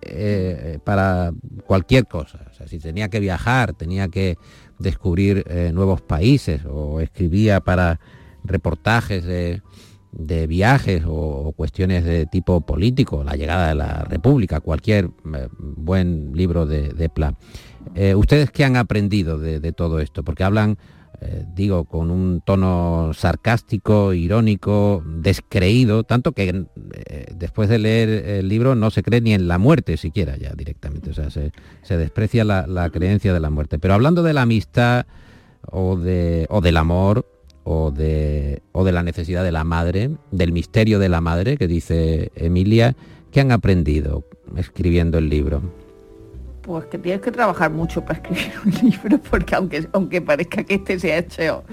eh, 0.02 0.80
para 0.84 1.32
cualquier 1.66 2.06
cosa. 2.08 2.40
Si 2.68 2.80
tenía 2.80 3.10
que 3.10 3.20
viajar, 3.20 3.74
tenía 3.74 4.08
que 4.08 4.38
descubrir 4.78 5.44
eh, 5.48 5.72
nuevos 5.74 6.02
países 6.02 6.62
o 6.66 7.00
escribía 7.00 7.60
para 7.60 8.00
reportajes 8.44 9.26
de, 9.26 9.62
viajes 10.48 11.04
o, 11.06 11.54
cuestiones 11.56 12.04
de 12.04 12.26
tipo 12.26 12.62
político, 12.62 13.24
la 13.24 13.36
llegada 13.36 13.70
de 13.70 13.76
la 13.76 14.04
República, 14.06 14.60
cualquier 14.60 15.10
eh, 15.36 15.48
buen 15.58 16.32
libro 16.34 16.66
de, 16.66 16.90
de 16.90 17.10
Pla. 17.10 17.36
¿Ustedes 18.16 18.52
qué 18.52 18.66
han 18.66 18.76
aprendido 18.76 19.40
de 19.40 19.72
todo 19.72 20.00
esto? 20.00 20.24
Porque 20.24 20.44
hablan, 20.44 20.78
eh, 21.22 21.46
digo, 21.54 21.84
con 21.86 22.12
un 22.12 22.42
tono 22.42 23.12
sarcástico, 23.14 24.14
irónico, 24.14 25.04
descreído, 25.06 26.04
tanto 26.04 26.32
que 26.32 26.66
eh, 26.94 27.26
después 27.36 27.68
de 27.68 27.78
leer 27.78 28.10
el 28.10 28.48
libro 28.48 28.76
no 28.76 28.90
se 28.90 29.04
cree 29.04 29.20
ni 29.20 29.34
en 29.34 29.48
la 29.50 29.58
muerte 29.58 29.98
siquiera 29.98 30.38
ya 30.38 30.54
directamente, 30.54 31.10
o 31.10 31.14
sea, 31.14 31.30
se, 31.30 31.52
desprecia 31.98 32.46
la, 32.46 32.68
la 32.68 32.90
creencia 32.90 33.34
de 33.34 33.40
la 33.42 33.50
muerte. 33.50 33.80
Pero 33.80 33.96
hablando 33.96 34.24
de 34.24 34.34
la 34.34 34.44
amistad 34.44 35.06
o, 35.70 35.98
de, 35.98 36.46
o 36.50 36.62
del 36.62 36.78
amor 36.78 37.26
o 37.64 37.92
de, 37.92 38.62
o 38.72 38.84
de 38.84 38.92
la 38.92 39.04
necesidad 39.04 39.44
de 39.44 39.52
la 39.52 39.64
madre, 39.64 40.12
del 40.32 40.52
misterio 40.52 41.00
de 41.00 41.10
la 41.10 41.22
madre, 41.22 41.58
que 41.58 41.68
dice 41.68 42.32
Emilia, 42.36 42.96
¿qué 43.32 43.42
han 43.42 43.52
aprendido 43.52 44.24
escribiendo 44.56 45.18
el 45.18 45.30
libro? 45.30 45.62
Pues 46.62 46.86
que 46.86 46.98
tienes 46.98 47.22
que 47.22 47.32
trabajar 47.32 47.72
mucho 47.72 48.02
para 48.04 48.20
escribir 48.20 48.52
un 48.66 48.72
libro, 48.92 49.18
porque 49.30 49.56
aunque, 49.56 49.88
aunque 49.94 50.22
parezca 50.22 50.64
que 50.64 50.76
este 50.76 51.00
se 51.00 51.14
ha 51.14 51.20
hecho 51.20 51.64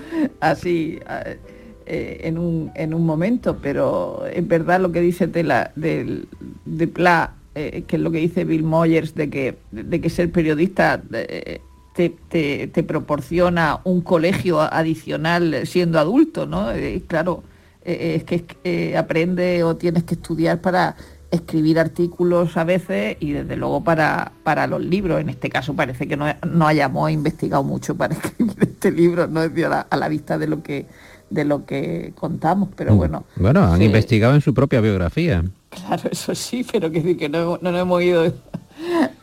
así 0.40 1.00
eh, 1.10 1.38
eh, 1.86 2.20
en, 2.24 2.38
un, 2.38 2.70
en 2.74 2.94
un 2.94 3.04
momento, 3.04 3.58
pero 3.60 4.24
es 4.32 4.46
verdad 4.46 4.80
lo 4.80 4.92
que 4.92 5.00
dice 5.00 5.26
Tela 5.28 5.72
del, 5.76 6.28
de 6.64 6.86
Pla, 6.88 7.34
eh, 7.54 7.82
que 7.86 7.96
es 7.96 8.02
lo 8.02 8.10
que 8.10 8.18
dice 8.18 8.44
Bill 8.44 8.62
Moyers, 8.62 9.14
de 9.14 9.28
que, 9.28 9.56
de 9.72 10.00
que 10.00 10.08
ser 10.08 10.30
periodista 10.30 11.02
te, 11.94 12.10
te- 12.28 12.68
te 12.68 12.82
proporciona 12.82 13.80
un 13.84 14.02
colegio 14.02 14.60
adicional 14.60 15.66
siendo 15.66 15.98
adulto, 15.98 16.46
¿no? 16.46 16.68
Claro, 17.08 17.42
es 17.82 18.24
que 18.24 18.96
aprende 18.96 19.62
o 19.64 19.76
tienes 19.76 20.04
que 20.04 20.14
estudiar 20.14 20.60
para 20.60 20.96
escribir 21.30 21.78
artículos 21.78 22.56
a 22.56 22.64
veces 22.64 23.16
y 23.20 23.32
desde 23.32 23.56
luego 23.56 23.82
para, 23.82 24.32
para 24.42 24.66
los 24.66 24.82
libros. 24.82 25.20
En 25.20 25.28
este 25.28 25.48
caso 25.50 25.74
parece 25.74 26.06
que 26.06 26.16
no, 26.16 26.26
no 26.46 26.66
hayamos 26.66 27.10
investigado 27.10 27.62
mucho 27.62 27.96
para 27.96 28.14
escribir 28.24 28.56
este 28.60 28.90
libro, 28.90 29.26
no 29.26 29.42
es 29.42 29.64
a 29.64 29.68
la, 29.68 29.80
a 29.80 29.96
la 29.96 30.08
vista 30.08 30.38
de 30.38 30.46
lo 30.46 30.62
que 30.62 30.86
de 31.28 31.44
lo 31.44 31.66
que 31.66 32.12
contamos, 32.14 32.68
pero 32.76 32.94
bueno. 32.94 33.24
Mm. 33.36 33.42
Bueno, 33.42 33.64
han 33.64 33.78
sí, 33.78 33.84
investigado 33.84 34.34
en 34.34 34.40
su 34.40 34.54
propia 34.54 34.80
biografía. 34.80 35.44
Claro, 35.70 36.08
eso 36.10 36.34
sí, 36.34 36.64
pero 36.70 36.90
que, 36.90 37.16
que 37.16 37.28
no, 37.28 37.58
no 37.60 37.72
nos 37.72 37.80
hemos 37.80 38.02
ido 38.02 38.32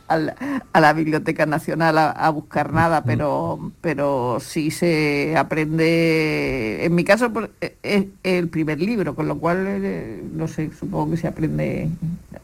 a 0.08 0.16
la, 0.18 0.34
a 0.72 0.80
la 0.80 0.92
Biblioteca 0.92 1.46
Nacional 1.46 1.96
a, 1.98 2.10
a 2.10 2.30
buscar 2.30 2.72
nada, 2.72 3.02
pero, 3.04 3.72
pero 3.80 4.38
sí 4.40 4.70
se 4.70 5.34
aprende, 5.36 6.84
en 6.84 6.94
mi 6.94 7.04
caso 7.04 7.32
por- 7.32 7.50
e, 7.60 7.76
es 7.82 8.06
el 8.22 8.48
primer 8.48 8.80
libro, 8.80 9.14
con 9.14 9.28
lo 9.28 9.38
cual, 9.38 9.64
eh, 9.66 10.22
no 10.32 10.48
sé, 10.48 10.70
supongo 10.78 11.12
que 11.12 11.16
se 11.16 11.28
aprende 11.28 11.88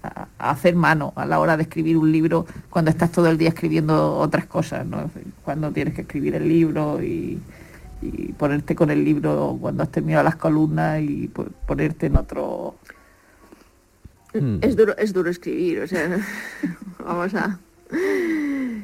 a, 0.03 0.27
a 0.39 0.51
hacer 0.51 0.75
mano 0.75 1.13
a 1.17 1.27
la 1.27 1.39
hora 1.41 1.57
de 1.57 1.65
escribir 1.65 1.97
un 1.99 2.11
libro 2.13 2.47
cuando 2.71 2.91
estás 2.91 3.13
todo 3.13 3.29
el 3.29 3.39
día 3.39 3.49
escribiendo 3.51 4.17
otras 4.19 4.47
cosas, 4.47 4.87
¿no? 4.87 5.11
Cuando 5.45 5.71
tienes 5.71 5.95
que 5.95 6.03
escribir 6.03 6.35
el 6.37 6.49
libro 6.49 7.03
y, 7.03 7.39
y 8.03 8.33
ponerte 8.33 8.75
con 8.75 8.91
el 8.91 9.05
libro 9.05 9.59
cuando 9.61 9.83
has 9.83 9.91
terminado 9.91 10.25
las 10.25 10.37
columnas 10.37 11.03
y 11.03 11.29
po- 11.29 11.47
ponerte 11.67 12.07
en 12.07 12.17
otro 12.17 12.77
Mm. 14.35 14.59
Es 14.63 14.77
duro, 14.77 14.97
es 14.97 15.13
duro 15.13 15.31
escribir, 15.31 15.81
o 15.81 15.87
sea, 15.87 16.19
vamos 17.05 17.35
a... 17.35 17.59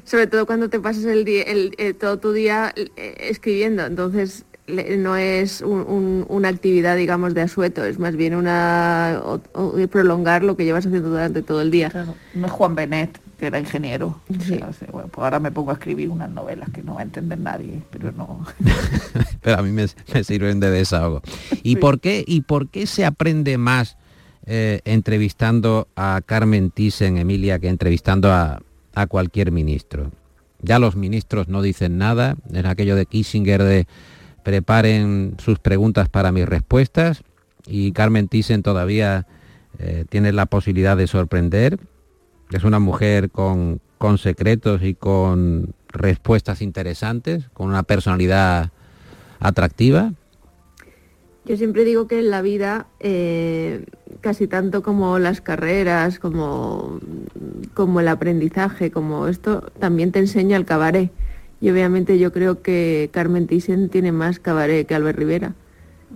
Sobre 0.04 0.26
todo 0.26 0.46
cuando 0.46 0.68
te 0.68 0.78
pasas 0.80 1.04
el 1.04 1.24
día, 1.24 1.42
el, 1.42 1.72
eh, 1.78 1.92
todo 1.94 2.18
tu 2.18 2.32
día 2.32 2.72
eh, 2.76 3.14
escribiendo, 3.20 3.84
entonces 3.84 4.44
le- 4.66 4.96
no 4.96 5.16
es 5.16 5.60
un- 5.62 5.80
un- 5.86 6.26
una 6.28 6.48
actividad, 6.48 6.96
digamos, 6.96 7.34
de 7.34 7.42
asueto, 7.42 7.84
es 7.84 7.98
más 7.98 8.16
bien 8.16 8.34
una 8.34 9.20
o- 9.24 9.40
o 9.52 9.72
de 9.76 9.86
prolongar 9.88 10.42
lo 10.44 10.56
que 10.56 10.64
llevas 10.64 10.86
haciendo 10.86 11.10
durante 11.10 11.42
todo 11.42 11.60
el 11.60 11.70
día. 11.70 11.90
Claro, 11.90 12.14
no 12.34 12.46
es 12.46 12.52
Juan 12.52 12.74
Benet, 12.74 13.18
que 13.38 13.46
era 13.46 13.58
ingeniero. 13.60 14.20
Sí. 14.40 14.56
sea, 14.58 14.68
o 14.68 14.72
sea, 14.72 14.88
bueno, 14.92 15.08
pues 15.08 15.24
ahora 15.24 15.38
me 15.40 15.50
pongo 15.52 15.70
a 15.70 15.74
escribir 15.74 16.08
unas 16.08 16.30
novelas 16.30 16.68
que 16.70 16.82
no 16.82 16.94
va 16.94 17.00
a 17.00 17.04
entender 17.04 17.38
nadie, 17.38 17.82
pero 17.90 18.10
no. 18.12 18.44
pero 19.42 19.58
a 19.58 19.62
mí 19.62 19.70
me, 19.70 19.86
me 20.14 20.24
sirven 20.24 20.58
de 20.60 20.70
desahogo. 20.70 21.22
¿Y 21.62 21.70
Sí. 21.74 21.76
por 21.76 22.00
qué 22.00 22.24
y 22.26 22.40
por 22.42 22.68
qué 22.68 22.86
se 22.86 23.04
aprende 23.04 23.58
más 23.58 23.96
eh, 24.46 24.80
entrevistando 24.84 25.88
a 25.96 26.20
Carmen 26.24 26.70
Thyssen, 26.70 27.18
Emilia, 27.18 27.58
que 27.58 27.68
entrevistando 27.68 28.32
a, 28.32 28.62
a 28.94 29.06
cualquier 29.06 29.52
ministro? 29.52 30.10
Ya 30.62 30.78
los 30.78 30.96
ministros 30.96 31.48
no 31.48 31.62
dicen 31.62 31.98
nada, 31.98 32.36
es 32.52 32.64
aquello 32.64 32.96
de 32.96 33.06
Kissinger 33.06 33.62
de 33.62 33.86
preparen 34.42 35.34
sus 35.38 35.58
preguntas 35.58 36.08
para 36.08 36.32
mis 36.32 36.46
respuestas 36.46 37.22
y 37.66 37.92
Carmen 37.92 38.28
Thyssen 38.28 38.62
todavía 38.62 39.26
eh, 39.78 40.04
tiene 40.08 40.32
la 40.32 40.46
posibilidad 40.46 40.96
de 40.96 41.06
sorprender. 41.06 41.78
Es 42.50 42.64
una 42.64 42.78
mujer 42.78 43.30
con, 43.30 43.80
con 43.98 44.18
secretos 44.18 44.82
y 44.82 44.94
con 44.94 45.74
respuestas 45.88 46.62
interesantes, 46.62 47.48
con 47.52 47.68
una 47.68 47.82
personalidad 47.82 48.70
atractiva. 49.40 50.12
Yo 51.46 51.56
siempre 51.56 51.84
digo 51.84 52.08
que 52.08 52.18
en 52.18 52.30
la 52.30 52.42
vida, 52.42 52.88
eh, 52.98 53.84
casi 54.20 54.48
tanto 54.48 54.82
como 54.82 55.20
las 55.20 55.40
carreras, 55.40 56.18
como, 56.18 57.00
como 57.72 58.00
el 58.00 58.08
aprendizaje, 58.08 58.90
como 58.90 59.28
esto, 59.28 59.70
también 59.78 60.10
te 60.10 60.18
enseña 60.18 60.56
el 60.56 60.64
cabaret. 60.64 61.12
Y 61.60 61.70
obviamente 61.70 62.18
yo 62.18 62.32
creo 62.32 62.62
que 62.62 63.10
Carmen 63.12 63.46
Thyssen 63.46 63.88
tiene 63.90 64.10
más 64.10 64.40
cabaret 64.40 64.88
que 64.88 64.96
Albert 64.96 65.18
Rivera. 65.18 65.54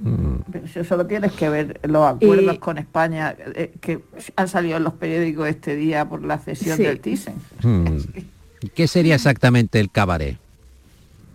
Mm. 0.02 0.50
Pero 0.50 0.64
eso 0.66 0.82
solo 0.82 1.06
tienes 1.06 1.32
que 1.32 1.49
ver 1.49 1.80
los 1.84 2.04
acuerdos 2.04 2.58
con 2.58 2.78
España 2.78 3.37
eh, 3.54 3.72
que 3.80 4.00
han 4.34 4.49
salido 4.49 4.78
en 4.78 4.84
los 4.84 4.94
periódicos 4.94 5.49
este 5.49 5.76
día 5.76 6.08
por 6.08 6.25
la 6.25 6.38
cesión 6.38 6.76
del 6.76 6.99
Thyssen. 6.99 7.34
Mm. 7.62 7.99
¿Qué 8.75 8.88
sería 8.88 9.14
exactamente 9.14 9.78
el 9.78 9.90
cabaret? 9.90 10.38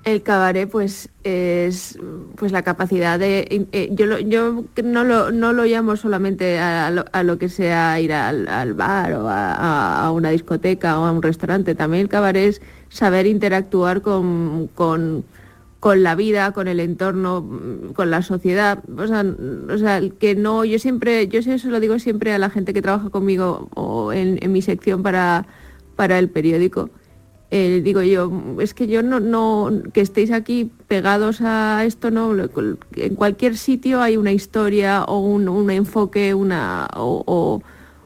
El 0.05 0.21
cabaret, 0.21 0.69
pues, 0.69 1.09
es 1.24 1.97
pues 2.35 2.51
la 2.51 2.62
capacidad 2.62 3.17
de... 3.17 3.67
Eh, 3.71 3.89
yo, 3.91 4.19
yo 4.19 4.63
no, 4.83 5.03
lo, 5.03 5.31
no 5.31 5.51
lo 5.51 5.65
llamo 5.65 5.95
solamente 5.95 6.59
a 6.59 6.91
lo, 7.24 7.38
que 7.39 7.50
sea 7.50 8.00
ir 8.00 8.13
al, 8.13 8.74
bar 8.75 9.13
o 9.13 9.27
a, 9.27 10.12
una 10.12 10.29
discoteca 10.29 11.00
o 11.00 11.05
a 11.05 11.12
un 11.12 11.24
restaurante. 11.24 11.74
También 11.74 12.03
el 12.03 12.09
cabaret 12.09 12.50
es 12.50 12.62
saber 12.89 13.25
interactuar 13.25 14.03
con, 14.03 14.67
con, 14.75 15.24
la 15.81 16.13
vida, 16.13 16.51
con 16.51 16.67
el 16.67 16.81
entorno, 16.81 17.43
con 17.95 18.12
la 18.12 18.21
sociedad. 18.21 18.83
O 18.95 19.07
sea, 19.07 19.25
o 19.74 19.77
sea, 19.79 20.01
que 20.19 20.35
no... 20.35 20.65
Yo 20.65 20.77
siempre, 20.77 21.27
yo 21.27 21.39
eso 21.39 21.69
lo 21.69 21.79
digo 21.79 21.97
siempre 21.97 22.31
a 22.31 22.38
la 22.38 22.51
gente 22.51 22.75
que 22.75 22.83
trabaja 22.83 23.09
conmigo 23.09 23.69
o 23.74 24.13
en, 24.13 24.38
en 24.43 24.51
mi 24.51 24.62
sección 24.62 25.01
para, 25.01 25.47
para 25.95 26.19
el 26.19 26.29
periódico 26.29 26.91
eh, 27.57 27.79
digo 27.81 28.01
yo, 28.01 28.29
es 28.59 28.74
que 28.74 28.85
yo 28.85 29.01
no, 29.01 29.21
no, 29.21 29.71
que 29.93 30.01
estéis 30.01 30.31
aquí 30.31 30.74
pegados 30.89 31.39
a 31.39 31.85
esto, 31.85 32.12
no, 32.12 32.35
en 32.97 33.15
cualquier 33.15 33.55
sitio 33.55 34.01
hay 34.01 34.17
una 34.17 34.33
historia 34.33 35.05
o 35.05 35.19
un, 35.19 35.71
enfoque, 35.71 36.33
una, 36.33 36.85
o, 36.97 37.62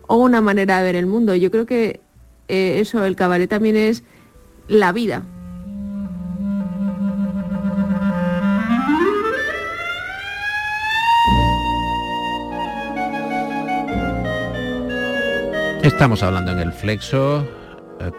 una 0.07 0.41
manera 0.41 0.77
de 0.77 0.83
ver 0.83 0.95
el 0.97 1.07
mundo. 1.07 1.33
Yo 1.33 1.49
creo 1.49 1.65
que 1.65 1.99
eh, 2.47 2.77
eso, 2.79 3.03
el 3.03 3.15
cabaret 3.15 3.49
también 3.49 3.75
es 3.75 4.03
la 4.67 4.91
vida. 4.91 5.23
Estamos 15.81 16.21
hablando 16.21 16.51
en 16.51 16.59
el 16.59 16.71
Flexo 16.71 17.58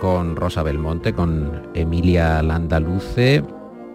con 0.00 0.37
Rosa 0.37 0.62
Belmonte, 0.62 1.12
con 1.12 1.68
Emilia 1.75 2.42
Landaluce, 2.42 3.42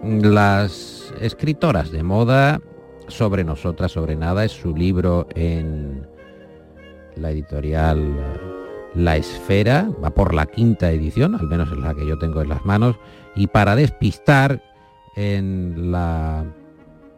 las 0.02 1.12
escritoras 1.20 1.90
de 1.90 2.02
moda 2.02 2.60
sobre 3.08 3.44
nosotras, 3.44 3.92
sobre 3.92 4.16
nada, 4.16 4.44
es 4.44 4.52
su 4.52 4.74
libro 4.74 5.26
en 5.34 6.06
la 7.16 7.30
editorial 7.30 8.14
La 8.94 9.16
Esfera, 9.16 9.88
va 10.02 10.10
por 10.10 10.34
la 10.34 10.46
quinta 10.46 10.90
edición, 10.90 11.34
al 11.34 11.46
menos 11.46 11.70
es 11.70 11.78
la 11.78 11.94
que 11.94 12.06
yo 12.06 12.18
tengo 12.18 12.42
en 12.42 12.48
las 12.48 12.64
manos, 12.64 12.96
y 13.34 13.46
para 13.46 13.76
despistar 13.76 14.62
en 15.16 15.92
la 15.92 16.44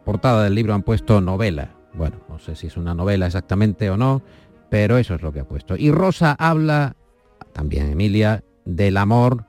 portada 0.05 0.43
del 0.43 0.55
libro 0.55 0.73
han 0.73 0.83
puesto 0.83 1.21
novela. 1.21 1.75
Bueno, 1.93 2.17
no 2.29 2.39
sé 2.39 2.55
si 2.55 2.67
es 2.67 2.77
una 2.77 2.93
novela 2.93 3.25
exactamente 3.25 3.89
o 3.89 3.97
no, 3.97 4.21
pero 4.69 4.97
eso 4.97 5.15
es 5.15 5.21
lo 5.21 5.33
que 5.33 5.39
ha 5.39 5.47
puesto. 5.47 5.75
Y 5.75 5.91
Rosa 5.91 6.35
habla, 6.37 6.95
también 7.51 7.91
Emilia, 7.91 8.43
del 8.75 8.97
amor 8.97 9.45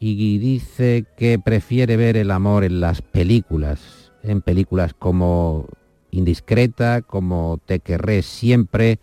y 0.00 0.38
dice 0.38 1.06
que 1.16 1.38
prefiere 1.38 1.96
ver 1.96 2.16
el 2.16 2.30
amor 2.30 2.64
en 2.64 2.80
las 2.80 3.02
películas, 3.02 4.12
en 4.22 4.42
películas 4.42 4.94
como 4.94 5.66
Indiscreta, 6.10 7.02
como 7.02 7.60
Te 7.64 7.80
querré 7.80 8.22
siempre 8.22 8.98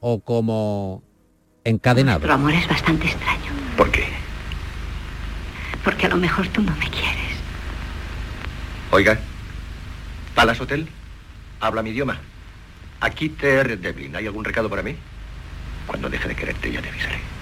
o 0.00 0.20
como 0.20 1.02
Encadenado. 1.64 2.18
Nuestro 2.18 2.34
amor 2.34 2.52
es 2.52 2.68
bastante 2.68 3.06
extraño. 3.06 3.52
¿Por 3.76 3.90
qué? 3.90 4.04
Porque 5.82 6.06
a 6.06 6.10
lo 6.10 6.16
mejor 6.16 6.46
tú 6.48 6.62
no 6.62 6.72
me 6.76 6.90
quieres. 6.90 7.38
Oiga, 8.90 9.18
Palace 10.34 10.62
Hotel, 10.62 10.88
habla 11.60 11.82
mi 11.82 11.90
idioma. 11.90 12.20
Aquí 13.00 13.28
Ter 13.30 13.78
Devlin, 13.78 14.14
¿hay 14.14 14.26
algún 14.26 14.44
recado 14.44 14.68
para 14.68 14.82
mí? 14.82 14.94
Cuando 15.86 16.08
deje 16.08 16.28
de 16.28 16.36
quererte 16.36 16.70
ya 16.70 16.80
te 16.80 16.88
avisaré. 16.88 17.33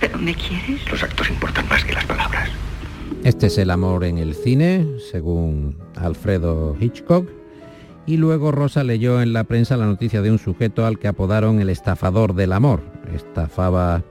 ¿Pero 0.00 0.18
me 0.18 0.34
quieres? 0.34 0.90
Los 0.90 1.02
actos 1.02 1.28
importan 1.30 1.68
más 1.68 1.84
que 1.84 1.92
las 1.92 2.04
palabras. 2.04 2.50
Este 3.24 3.46
es 3.46 3.58
el 3.58 3.70
amor 3.70 4.04
en 4.04 4.18
el 4.18 4.34
cine, 4.34 4.86
según 5.10 5.76
Alfredo 5.96 6.76
Hitchcock. 6.78 7.28
Y 8.06 8.18
luego 8.18 8.52
Rosa 8.52 8.84
leyó 8.84 9.20
en 9.20 9.32
la 9.32 9.44
prensa 9.44 9.76
la 9.76 9.86
noticia 9.86 10.22
de 10.22 10.30
un 10.30 10.38
sujeto 10.38 10.86
al 10.86 10.98
que 10.98 11.08
apodaron 11.08 11.60
el 11.60 11.70
estafador 11.70 12.34
del 12.34 12.52
amor. 12.52 12.82
Estafaba 13.12 14.04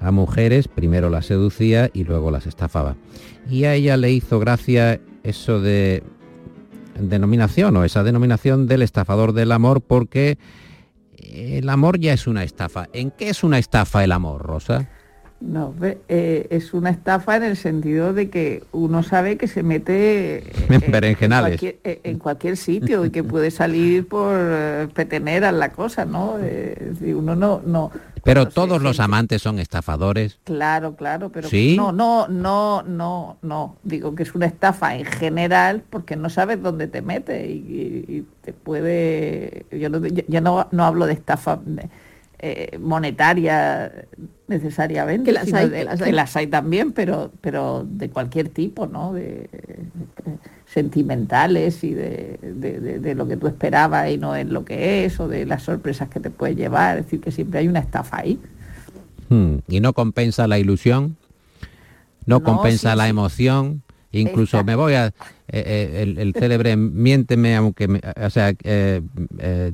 a 0.00 0.10
mujeres, 0.10 0.68
primero 0.68 1.10
las 1.10 1.26
seducía 1.26 1.90
y 1.92 2.04
luego 2.04 2.30
las 2.30 2.46
estafaba. 2.46 2.96
Y 3.50 3.64
a 3.64 3.74
ella 3.74 3.98
le 3.98 4.10
hizo 4.10 4.38
gracia 4.38 5.00
eso 5.22 5.60
de 5.60 6.02
denominación 6.98 7.76
o 7.76 7.84
esa 7.84 8.02
denominación 8.02 8.66
del 8.66 8.82
estafador 8.82 9.32
del 9.32 9.52
amor 9.52 9.82
porque 9.82 10.38
el 11.18 11.68
amor 11.68 11.98
ya 11.98 12.14
es 12.14 12.26
una 12.26 12.42
estafa. 12.42 12.88
¿En 12.92 13.10
qué 13.10 13.28
es 13.28 13.44
una 13.44 13.58
estafa 13.58 14.02
el 14.02 14.12
amor, 14.12 14.42
Rosa? 14.42 14.88
No, 15.40 15.74
eh, 15.80 16.48
es 16.50 16.74
una 16.74 16.90
estafa 16.90 17.36
en 17.36 17.44
el 17.44 17.56
sentido 17.56 18.12
de 18.12 18.28
que 18.28 18.62
uno 18.72 19.02
sabe 19.02 19.38
que 19.38 19.48
se 19.48 19.62
mete 19.62 20.36
eh, 20.36 22.00
en, 22.04 22.18
cualquier, 22.18 22.58
sitio 22.58 23.06
y 23.06 23.10
que 23.10 23.24
puede 23.24 23.50
salir 23.50 24.06
por 24.06 24.36
eh, 24.38 24.88
peteneras 24.92 25.54
la 25.54 25.72
cosa, 25.72 26.04
¿no? 26.04 26.36
uno 27.00 27.34
no, 27.34 27.62
no. 27.64 27.90
Pero 28.22 28.48
todos 28.50 28.82
los 28.82 29.00
amantes 29.00 29.40
son 29.40 29.58
estafadores. 29.58 30.38
Claro, 30.44 30.94
claro, 30.94 31.30
pero 31.30 31.48
no, 31.74 31.90
no, 31.90 32.28
no, 32.28 32.82
no, 32.82 33.38
no. 33.40 33.76
Digo 33.82 34.14
que 34.14 34.24
es 34.24 34.34
una 34.34 34.44
estafa 34.44 34.94
en 34.94 35.06
general 35.06 35.82
porque 35.88 36.16
no 36.16 36.28
sabes 36.28 36.62
dónde 36.62 36.86
te 36.86 37.00
metes 37.00 37.48
y, 37.48 38.26
te 38.42 38.52
puede. 38.52 39.64
Yo 39.72 39.88
no, 39.88 40.00
no, 40.40 40.68
no 40.70 40.84
hablo 40.84 41.06
de 41.06 41.14
estafa. 41.14 41.60
Eh, 42.42 42.78
monetaria 42.80 43.92
necesariamente, 44.48 45.26
que 45.26 45.32
las, 46.12 46.36
hay, 46.36 46.46
también, 46.46 46.92
pero, 46.92 47.30
pero 47.42 47.86
de 47.86 48.08
cualquier 48.08 48.48
tipo, 48.48 48.86
¿no? 48.86 49.12
De, 49.12 49.50
sentimentales 50.64 51.84
y 51.84 51.92
de, 51.92 53.14
lo 53.14 53.28
que 53.28 53.36
tú 53.36 53.46
esperabas 53.46 54.10
y 54.10 54.16
no 54.16 54.34
es 54.34 54.46
lo 54.46 54.64
que 54.64 55.04
es, 55.04 55.20
o 55.20 55.28
de 55.28 55.44
las 55.44 55.64
sorpresas 55.64 56.08
que 56.08 56.18
te 56.18 56.30
puede 56.30 56.54
llevar, 56.54 56.96
es 56.96 57.04
decir, 57.04 57.20
que 57.20 57.30
siempre 57.30 57.60
hay 57.60 57.68
una 57.68 57.80
estafa 57.80 58.20
ahí. 58.20 58.38
Hmm, 59.28 59.56
¿Y 59.68 59.80
no 59.80 59.92
compensa 59.92 60.46
la 60.48 60.58
ilusión? 60.58 61.16
¿No, 62.24 62.42
compensa 62.42 62.96
la 62.96 63.08
emoción? 63.08 63.82
Incluso 64.12 64.62
me 64.64 64.74
voy 64.74 64.94
a... 64.94 65.12
Eh, 65.52 66.02
eh, 66.02 66.14
el, 66.16 66.32
célebre 66.32 66.76
miénteme, 66.76 67.56
aunque... 67.56 68.00
o 68.22 68.30
sea, 68.30 68.52
eh, 68.62 69.00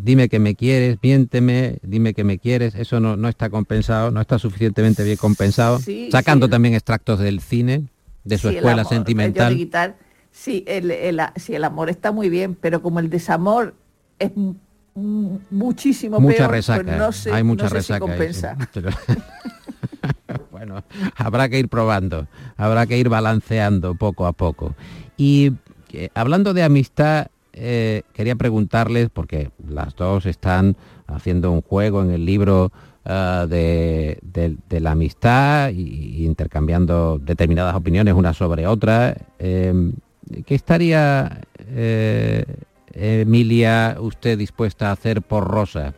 dime 0.01 0.29
que 0.29 0.39
me 0.39 0.55
quieres, 0.55 0.99
miénteme, 1.03 1.79
dime 1.83 2.15
que 2.15 2.25
me 2.25 2.39
quieres. 2.39 2.75
Eso 2.75 3.01
no, 3.01 3.17
no 3.17 3.29
está 3.29 3.51
compensado, 3.51 4.11
no 4.11 4.21
está 4.21 4.39
suficientemente 4.39 5.05
bien 5.05 5.17
compensado. 5.17 5.79
Sacando 6.11 6.49
también 6.49 6.75
extractos 6.75 7.19
del 7.19 7.41
cine, 7.41 7.85
de 8.25 8.39
su 8.39 8.49
escuela 8.49 8.85
sentimental. 8.85 9.57
sí, 10.31 10.65
el, 10.67 10.91
el, 10.91 11.21
el 11.49 11.65
amor 11.65 11.91
está 11.91 12.13
muy 12.13 12.29
bien, 12.29 12.55
pero 12.55 12.83
como 12.83 13.01
el 13.01 13.11
desamor 13.11 13.75
es 14.19 14.31
muchísimo 14.95 16.19
mucha 16.21 16.37
peor, 16.39 16.51
pues 16.51 16.67
resaca, 16.67 17.37
hay 17.37 17.43
mucha 17.43 17.69
resaca. 17.69 18.01
compensa. 18.01 18.57
bueno, 20.57 20.83
habrá 21.17 21.51
que 21.51 21.59
ir 21.59 21.69
probando, 21.69 22.29
habrá 22.57 22.87
que 22.87 22.97
ir 22.97 23.11
balanceando 23.11 23.95
poco 23.95 24.27
a 24.27 24.33
poco. 24.33 24.75
Y 25.19 25.53
eh, 25.93 26.09
hablando 26.15 26.55
de 26.55 26.63
amistad, 26.63 27.27
eh, 27.53 28.03
quería 28.15 28.37
preguntarles, 28.37 29.11
porque 29.11 29.51
las 29.69 29.95
dos 29.97 30.25
están 30.25 30.77
haciendo 31.09 31.53
un 31.53 31.61
juego 31.61 32.03
en 32.03 32.11
el 32.11 32.25
libro 32.25 32.73
ah, 33.05 33.47
de, 33.47 34.19
la 34.71 34.93
amistad 34.93 35.69
e 35.69 35.73
intercambiando 36.23 37.19
determinadas 37.19 37.75
opiniones 37.75 38.15
una 38.15 38.33
sobre 38.33 38.67
otra. 38.67 39.15
Em, 39.39 39.93
¿Qué 40.47 40.55
estaría, 40.55 41.43
eh, 41.69 42.47
Emilia, 42.95 43.99
usted 44.01 44.39
dispuesta 44.39 44.89
a 44.89 44.93
hacer 44.93 45.21
por 45.21 45.47
Rosa? 45.47 45.93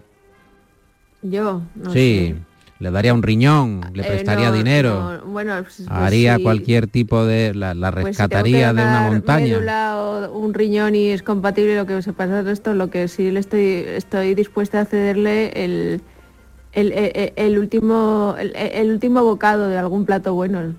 Yo, 1.22 1.62
no 1.76 1.92
sí 1.92 2.34
le 2.80 2.90
daría 2.90 3.12
un 3.12 3.22
riñón, 3.22 3.80
le 3.92 4.02
eh, 4.02 4.06
prestaría 4.06 4.52
dinero, 4.52 5.20
bueno, 5.26 5.54
pues, 5.62 5.76
pues 5.78 5.90
haría 5.90 6.38
cualquier 6.38 6.86
tipo 6.86 7.24
de, 7.24 7.54
la, 7.54 7.74
pues 7.74 8.04
rescataría 8.04 8.72
de 8.72 8.82
una 8.82 9.08
montaña. 9.10 9.56
O 9.98 10.38
un 10.38 10.54
riñón 10.54 10.94
y 10.94 11.08
es 11.08 11.22
compatible 11.22 11.76
lo 11.76 11.86
que 11.86 12.00
se 12.02 12.12
pasa 12.12 12.42
de 12.42 12.52
esto, 12.52 12.74
lo 12.74 12.90
que 12.90 13.08
sí 13.08 13.30
le 13.30 13.40
estoy, 13.40 13.84
estoy 13.86 14.34
dispuesta 14.34 14.80
a 14.80 14.84
cederle 14.84 15.50
el, 15.54 16.02
el, 16.72 17.58
último 17.58 18.36
el, 18.38 18.90
último 18.90 19.24
bocado 19.24 19.68
de 19.68 19.78
algún 19.78 20.04
plato 20.04 20.34
bueno. 20.34 20.60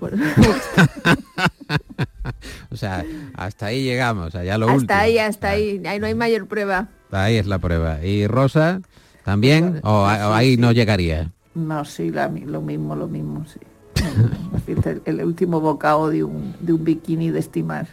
o 2.70 2.76
sea, 2.76 3.04
hasta 3.34 3.66
ahí 3.66 3.82
llegamos, 3.82 4.34
allá 4.34 4.56
lo 4.56 4.70
hasta 4.70 5.00
ahí, 5.00 5.18
hasta 5.18 5.50
ahí, 5.50 5.82
ahí 5.86 5.98
no 5.98 6.06
hay 6.06 6.14
mayor 6.14 6.46
prueba. 6.46 6.88
Ahí 7.10 7.36
es 7.36 7.46
la 7.46 7.58
prueba. 7.58 8.04
¿Y 8.04 8.26
Rosa 8.26 8.80
también? 9.24 9.80
¿O, 9.82 10.06
ahí 10.06 10.56
no 10.56 10.72
llegaría? 10.72 11.32
No, 11.54 11.84
sí, 11.84 12.10
lo 12.10 12.60
mismo, 12.60 12.94
lo 12.94 13.08
mismo, 13.08 13.44
sí. 13.46 13.58
el, 15.04 15.24
último 15.24 15.60
bocado 15.60 16.08
de 16.08 16.24
un, 16.24 16.54
de 16.60 16.72
un 16.72 16.84
bikini 16.84 17.30
de 17.30 17.40
estimar. 17.40 17.88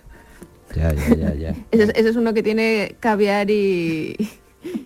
Ya, 0.75 0.93
ya, 0.93 1.15
ya, 1.15 1.33
ya. 1.33 1.49
Ese, 1.71 1.83
es- 1.83 1.89
ese 1.95 2.09
es 2.09 2.15
uno 2.15 2.33
que 2.33 2.43
tiene 2.43 2.95
caviar 2.99 3.49
y, 3.49 4.15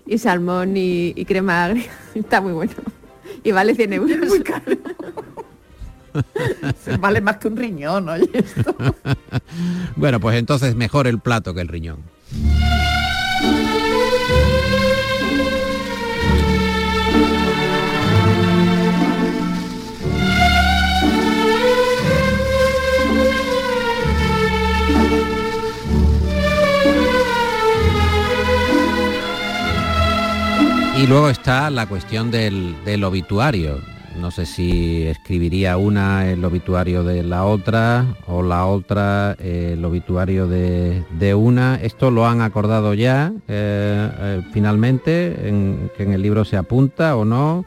y 0.06 0.18
salmón 0.18 0.78
y, 0.78 1.14
y 1.16 1.26
crema 1.26 1.66
agria. 1.66 1.86
Está 2.16 2.42
muy 2.42 2.54
bueno. 2.54 2.74
Y 3.44 3.52
vale 3.52 3.76
100 3.76 3.94
euros. 3.94 4.28
Muy 4.28 4.42
caro. 4.42 4.78
vale 7.00 7.22
más 7.22 7.38
que 7.38 7.48
un 7.48 7.58
riñón, 7.58 8.10
oye, 8.10 8.30
esto. 8.34 8.76
Bueno, 9.96 10.20
pues 10.20 10.38
entonces 10.38 10.76
mejor 10.76 11.08
el 11.08 11.20
plato 11.20 11.54
que 11.54 11.62
el 11.62 11.68
riñón. 11.68 12.00
Y 31.02 31.08
luego 31.08 31.30
está 31.30 31.72
la 31.72 31.88
cuestión 31.88 32.30
del, 32.30 32.76
del 32.86 33.04
obituario. 33.04 33.80
No 34.20 34.30
sé 34.30 34.46
si 34.46 35.08
escribiría 35.08 35.76
una 35.78 36.30
el 36.30 36.46
obituario 36.46 37.04
de 37.04 37.24
la 37.24 37.44
otra 37.44 38.06
o 38.28 38.44
la 38.44 38.68
otra 38.68 39.36
eh, 39.40 39.72
el 39.74 39.84
obituario 39.84 40.46
de, 40.46 41.04
de 41.18 41.34
una. 41.34 41.78
Esto 41.78 42.12
lo 42.12 42.28
han 42.28 42.42
acordado 42.42 42.94
ya 42.94 43.34
eh, 43.48 44.12
eh, 44.20 44.42
finalmente, 44.54 45.50
en, 45.50 45.90
que 45.98 46.04
en 46.04 46.14
el 46.14 46.22
libro 46.22 46.46
se 46.46 46.56
apunta 46.56 47.16
o 47.16 47.26
no. 47.26 47.66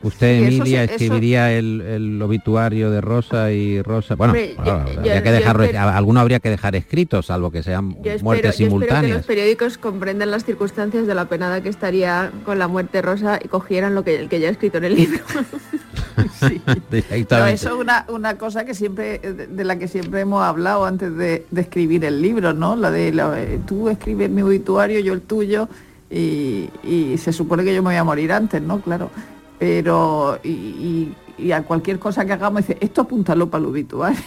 Usted, 0.00 0.42
eso 0.42 0.46
Emilia, 0.62 0.84
eso- 0.84 0.92
escribiría 0.92 1.52
el, 1.52 1.80
el 1.80 2.22
obituario 2.22 2.90
de 2.90 3.00
Rosa 3.00 3.50
y 3.50 3.82
Rosa. 3.82 4.14
Bueno, 4.14 4.32
Hombre, 4.32 4.54
yo- 4.64 4.72
habría 4.72 5.16
yo- 5.16 5.22
que 5.22 5.36
espero- 5.38 5.80
alguno 5.80 6.20
habría 6.20 6.38
que 6.38 6.50
dejar 6.50 6.76
escrito, 6.76 7.20
salvo 7.22 7.50
que 7.50 7.62
sean 7.64 7.96
espero, 8.04 8.18
muertes 8.22 8.42
yo 8.44 8.48
espero 8.48 8.52
que 8.52 8.56
simultáneas. 8.86 9.16
los 9.18 9.26
periódicos 9.26 9.76
comprendan 9.78 10.30
las 10.30 10.44
circunstancias 10.44 11.06
de 11.06 11.14
la 11.14 11.24
penada 11.24 11.60
que 11.62 11.68
estaría 11.68 12.30
con 12.44 12.58
la 12.60 12.68
muerte 12.68 13.02
rosa 13.02 13.40
y 13.44 13.48
cogieran 13.48 13.94
lo 13.96 14.04
que 14.04 14.20
el 14.20 14.28
que 14.28 14.38
ya 14.38 14.48
he 14.48 14.52
escrito 14.52 14.78
en 14.78 14.84
el 14.84 14.94
libro. 14.94 15.18
Sí. 16.40 16.60
Directamente. 16.90 17.54
eso 17.54 17.68
es 17.68 17.74
una, 17.80 18.04
una 18.08 18.36
cosa 18.38 18.64
que 18.64 18.74
siempre, 18.74 19.18
de, 19.20 19.46
de 19.46 19.64
la 19.64 19.78
que 19.78 19.86
siempre 19.86 20.20
hemos 20.20 20.42
hablado 20.42 20.84
antes 20.84 21.16
de, 21.16 21.46
de 21.50 21.60
escribir 21.60 22.04
el 22.04 22.20
libro, 22.20 22.52
¿no? 22.52 22.74
La 22.74 22.90
de 22.90 23.12
la- 23.12 23.40
eh, 23.40 23.60
tú 23.66 23.88
escribes 23.88 24.28
mi 24.28 24.42
obituario, 24.42 24.98
yo 25.00 25.12
el 25.12 25.20
tuyo, 25.22 25.68
y, 26.10 26.70
y 26.82 27.16
se 27.18 27.32
supone 27.32 27.62
que 27.64 27.72
yo 27.74 27.82
me 27.82 27.90
voy 27.90 27.96
a 27.96 28.04
morir 28.04 28.32
antes, 28.32 28.60
¿no? 28.60 28.80
Claro. 28.80 29.10
Pero, 29.58 30.38
y, 30.42 30.48
y- 30.50 31.14
y 31.38 31.52
a 31.52 31.62
cualquier 31.62 31.98
cosa 31.98 32.24
que 32.24 32.32
hagamos, 32.32 32.66
dice, 32.66 32.78
esto 32.80 33.02
apúntalo 33.02 33.48
para 33.48 33.62
el 33.62 33.70
obituario. 33.70 34.18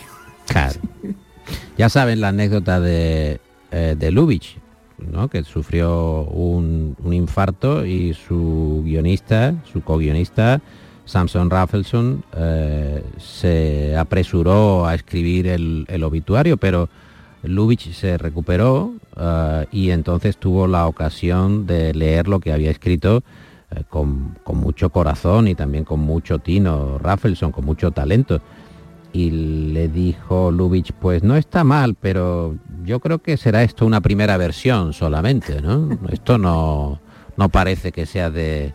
Claro. 0.47 0.79
Ya 1.77 1.89
saben 1.89 2.21
la 2.21 2.27
anécdota 2.29 2.79
de, 2.79 3.39
eh, 3.71 3.95
de 3.97 4.11
Lubitsch, 4.11 4.57
¿no? 4.99 5.27
que 5.29 5.43
sufrió 5.43 6.21
un, 6.23 6.95
un 7.03 7.13
infarto 7.13 7.85
y 7.85 8.13
su 8.13 8.81
guionista, 8.85 9.55
su 9.71 9.81
co-guionista, 9.81 10.61
Samson 11.05 11.49
Raffleson, 11.49 12.23
eh, 12.37 13.03
se 13.17 13.97
apresuró 13.97 14.85
a 14.85 14.93
escribir 14.93 15.47
el, 15.47 15.85
el 15.89 16.03
obituario, 16.03 16.57
pero 16.57 16.87
Lubitsch 17.43 17.91
se 17.93 18.17
recuperó 18.17 18.93
eh, 19.17 19.65
y 19.71 19.89
entonces 19.89 20.37
tuvo 20.37 20.67
la 20.67 20.85
ocasión 20.87 21.65
de 21.65 21.93
leer 21.93 22.27
lo 22.27 22.39
que 22.39 22.53
había 22.53 22.69
escrito 22.69 23.23
eh, 23.73 23.83
con, 23.89 24.35
mucho 24.45 24.89
corazón 24.89 25.47
y 25.47 25.55
también 25.55 25.85
con 25.85 26.01
mucho 26.01 26.39
tino, 26.39 26.97
Raffleson, 26.97 27.51
con 27.51 27.65
mucho 27.65 27.91
talento 27.91 28.41
y 29.13 29.29
le 29.71 29.87
dijo 29.87 30.51
Lubitsch, 30.51 30.91
pues 30.93 31.23
no 31.23 31.35
está 31.35 31.63
mal, 31.63 31.95
pero 31.95 32.55
yo 32.83 32.99
creo 32.99 33.19
que 33.19 33.37
será 33.37 33.63
esto 33.63 33.85
una 33.85 34.01
primera 34.01 34.37
versión 34.37 34.93
solamente, 34.93 35.61
¿no? 35.61 35.89
Esto 36.09 36.37
no, 36.37 37.01
no 37.35 37.49
parece 37.49 37.91
que 37.91 38.05
sea 38.05 38.29
de, 38.29 38.73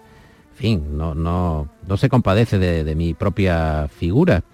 fin, 0.54 0.96
no, 0.96 1.14
no, 1.14 1.68
no 1.86 1.96
se 1.96 2.08
compadece 2.08 2.58
de, 2.58 2.84
de 2.84 2.94
mi 2.94 3.14
propia 3.14 3.88
figura. 3.88 4.44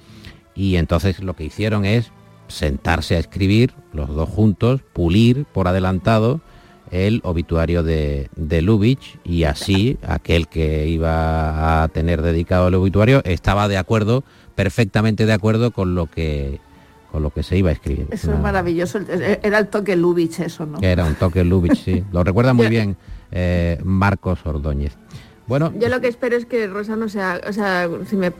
Y 0.55 0.77
entonces 0.77 1.21
lo 1.21 1.35
que 1.35 1.45
hicieron 1.45 1.85
es 1.85 2.13
sentarse 2.49 3.17
a 3.17 3.19
escribir, 3.19 3.75
los 3.93 4.09
dos 4.09 4.29
juntos, 4.29 4.83
pulir 4.93 5.47
por 5.47 5.69
adelantado 5.69 6.41
el 6.93 7.21
obituario 7.25 7.83
de, 7.83 8.29
de 8.37 8.63
Lubitsch 8.63 9.17
y 9.25 9.45
así 9.45 9.97
aquel 10.07 10.47
que 10.47 10.87
iba 10.87 11.83
a 11.83 11.89
tener 11.89 12.23
dedicado 12.23 12.69
el 12.69 12.75
obituario 12.75 13.23
estaba 13.25 13.67
de 13.67 13.79
acuerdo, 13.79 14.23
perfectamente 14.55 15.27
de 15.27 15.33
acuerdo 15.33 15.71
con 15.73 15.95
lo 15.97 16.07
que 16.07 16.61
con 17.11 17.23
lo 17.23 17.31
que 17.31 17.43
se 17.43 17.59
iba 17.59 17.69
a 17.69 17.73
escribir. 17.75 18.07
Eso 18.11 18.29
Una- 18.29 18.37
es 18.37 18.43
maravilloso. 18.43 18.99
Era 19.43 19.59
el 19.59 19.69
toque 19.69 19.97
Lubitsch 19.97 20.41
eso, 20.41 20.65
¿no? 20.65 20.79
era 20.81 21.05
un 21.05 21.15
toque 21.15 21.45
Lubitsch, 21.45 21.85
sí. 21.85 22.05
Lo 22.13 22.25
recuerda 22.25 22.55
muy 22.55 22.69
bien 22.71 22.97
eh, 23.31 23.79
Marcos 23.85 24.39
Ordóñez. 24.47 24.97
Bueno, 25.47 25.73
Yo 25.79 25.89
lo 25.89 26.01
que 26.01 26.09
espero 26.09 26.37
es 26.37 26.47
que 26.47 26.67
Rosa 26.69 26.95
no 26.97 27.09
sea, 27.09 27.41
o 27.49 27.53
sea, 27.53 27.89
si 28.09 28.17
me, 28.17 28.33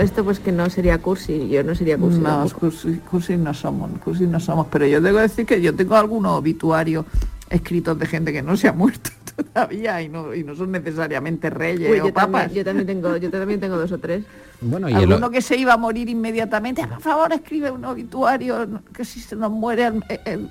esto 0.00 0.24
pues 0.24 0.38
que 0.38 0.52
no 0.52 0.70
sería 0.70 0.98
cursi, 0.98 1.48
yo 1.48 1.62
no 1.64 1.74
sería 1.74 1.98
cursi. 1.98 2.20
No, 2.20 2.46
cursi, 2.50 3.00
cursi 3.10 3.36
no 3.36 3.52
somos, 3.52 3.90
cursi 4.04 4.26
no 4.26 4.38
somos, 4.38 4.68
pero 4.70 4.86
yo 4.86 5.02
tengo 5.02 5.16
que 5.16 5.22
decir 5.22 5.44
que 5.44 5.60
yo 5.60 5.74
tengo 5.74 5.96
algunos 5.96 6.32
obituarios 6.38 7.04
escritos 7.50 7.98
de 7.98 8.06
gente 8.06 8.32
que 8.32 8.42
no 8.42 8.56
se 8.56 8.68
ha 8.68 8.72
muerto 8.72 9.10
todavía 9.52 10.00
y 10.02 10.08
no, 10.08 10.34
y 10.34 10.44
no 10.44 10.54
son 10.54 10.70
necesariamente 10.72 11.50
reyes 11.50 11.90
Uy, 11.90 12.00
o 12.00 12.06
yo, 12.06 12.14
papas. 12.14 12.42
también, 12.42 12.54
yo 12.58 12.64
también 12.64 12.86
tengo, 12.86 13.16
yo 13.16 13.30
también 13.30 13.60
tengo 13.60 13.76
dos 13.76 13.90
o 13.92 13.98
tres. 13.98 14.24
bueno 14.60 14.88
y 14.88 14.92
el- 14.94 14.98
Alguno 15.12 15.30
que 15.30 15.42
se 15.42 15.56
iba 15.56 15.72
a 15.74 15.76
morir 15.76 16.08
inmediatamente, 16.08 16.82
"Ah, 16.82 16.88
por 16.88 17.00
favor 17.00 17.32
escribe 17.32 17.70
un 17.72 17.84
obituario, 17.84 18.68
que 18.94 19.04
si 19.04 19.18
se 19.20 19.34
nos 19.36 19.50
muere 19.50 19.92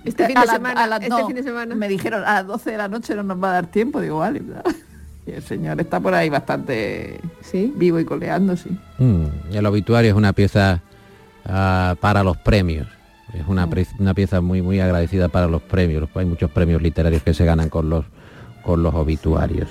Este 0.03 0.25
fin 0.27 0.35
de 0.39 0.45
la- 0.45 0.53
semana, 0.53 0.83
a 0.83 0.87
las- 0.87 1.01
este 1.01 1.09
no, 1.09 1.25
fin 1.25 1.35
de 1.37 1.43
semana. 1.43 1.73
Me 1.73 1.87
dijeron 1.87 2.21
a 2.25 2.33
las 2.35 2.47
12 2.47 2.71
de 2.71 2.77
la 2.77 2.87
noche 2.89 3.15
no 3.15 3.23
nos 3.23 3.41
va 3.41 3.49
a 3.49 3.53
dar 3.53 3.67
tiempo, 3.67 4.01
digo, 4.01 4.17
vale. 4.19 4.41
Y 5.27 5.31
el 5.31 5.41
señor 5.41 5.79
está 5.81 5.99
por 5.99 6.13
ahí 6.13 6.29
bastante 6.29 7.19
Sí. 7.41 7.73
vivo 7.75 7.99
y 7.99 8.05
coleando, 8.05 8.55
sí. 8.55 8.69
Mm, 8.99 9.25
el 9.53 9.65
obituario 9.65 10.11
es 10.11 10.17
una 10.17 10.33
pieza 10.33 10.81
ah, 11.45 11.95
para 11.99 12.23
los 12.23 12.37
premios. 12.37 12.87
Es 13.33 13.43
una, 13.47 13.67
pre- 13.69 13.87
una 13.99 14.13
pieza 14.13 14.39
muy 14.39 14.61
muy 14.61 14.79
agradecida 14.79 15.27
para 15.27 15.47
los 15.47 15.61
premios. 15.61 16.07
Hay 16.15 16.25
muchos 16.25 16.51
premios 16.51 16.81
literarios 16.81 17.21
que 17.23 17.33
se 17.33 17.43
ganan 17.45 17.69
con 17.69 17.89
los 17.89 18.05
con 18.63 18.81
los 18.81 18.93
obituarios. 18.95 19.69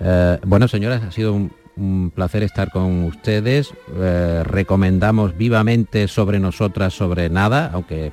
Eh, 0.00 0.38
bueno, 0.46 0.68
señoras, 0.68 1.02
ha 1.02 1.10
sido 1.10 1.32
un, 1.34 1.50
un 1.76 2.12
placer 2.14 2.42
estar 2.42 2.70
con 2.70 3.04
ustedes. 3.04 3.72
Eh, 3.96 4.42
recomendamos 4.44 5.36
vivamente 5.36 6.06
sobre 6.08 6.38
nosotras, 6.38 6.92
sobre 6.94 7.28
nada, 7.30 7.70
aunque 7.72 8.12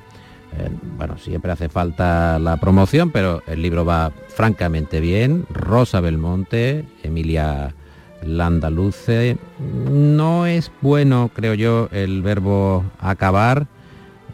eh, 0.56 0.70
bueno, 0.96 1.18
siempre 1.18 1.52
hace 1.52 1.68
falta 1.68 2.38
la 2.38 2.56
promoción, 2.56 3.10
pero 3.10 3.42
el 3.46 3.62
libro 3.62 3.84
va 3.84 4.12
francamente 4.28 5.00
bien. 5.00 5.46
Rosa 5.50 6.00
Belmonte, 6.00 6.84
Emilia 7.02 7.74
Landaluce. 8.22 9.36
No 9.58 10.46
es 10.46 10.72
bueno, 10.80 11.30
creo 11.34 11.54
yo, 11.54 11.88
el 11.92 12.22
verbo 12.22 12.84
acabar. 12.98 13.66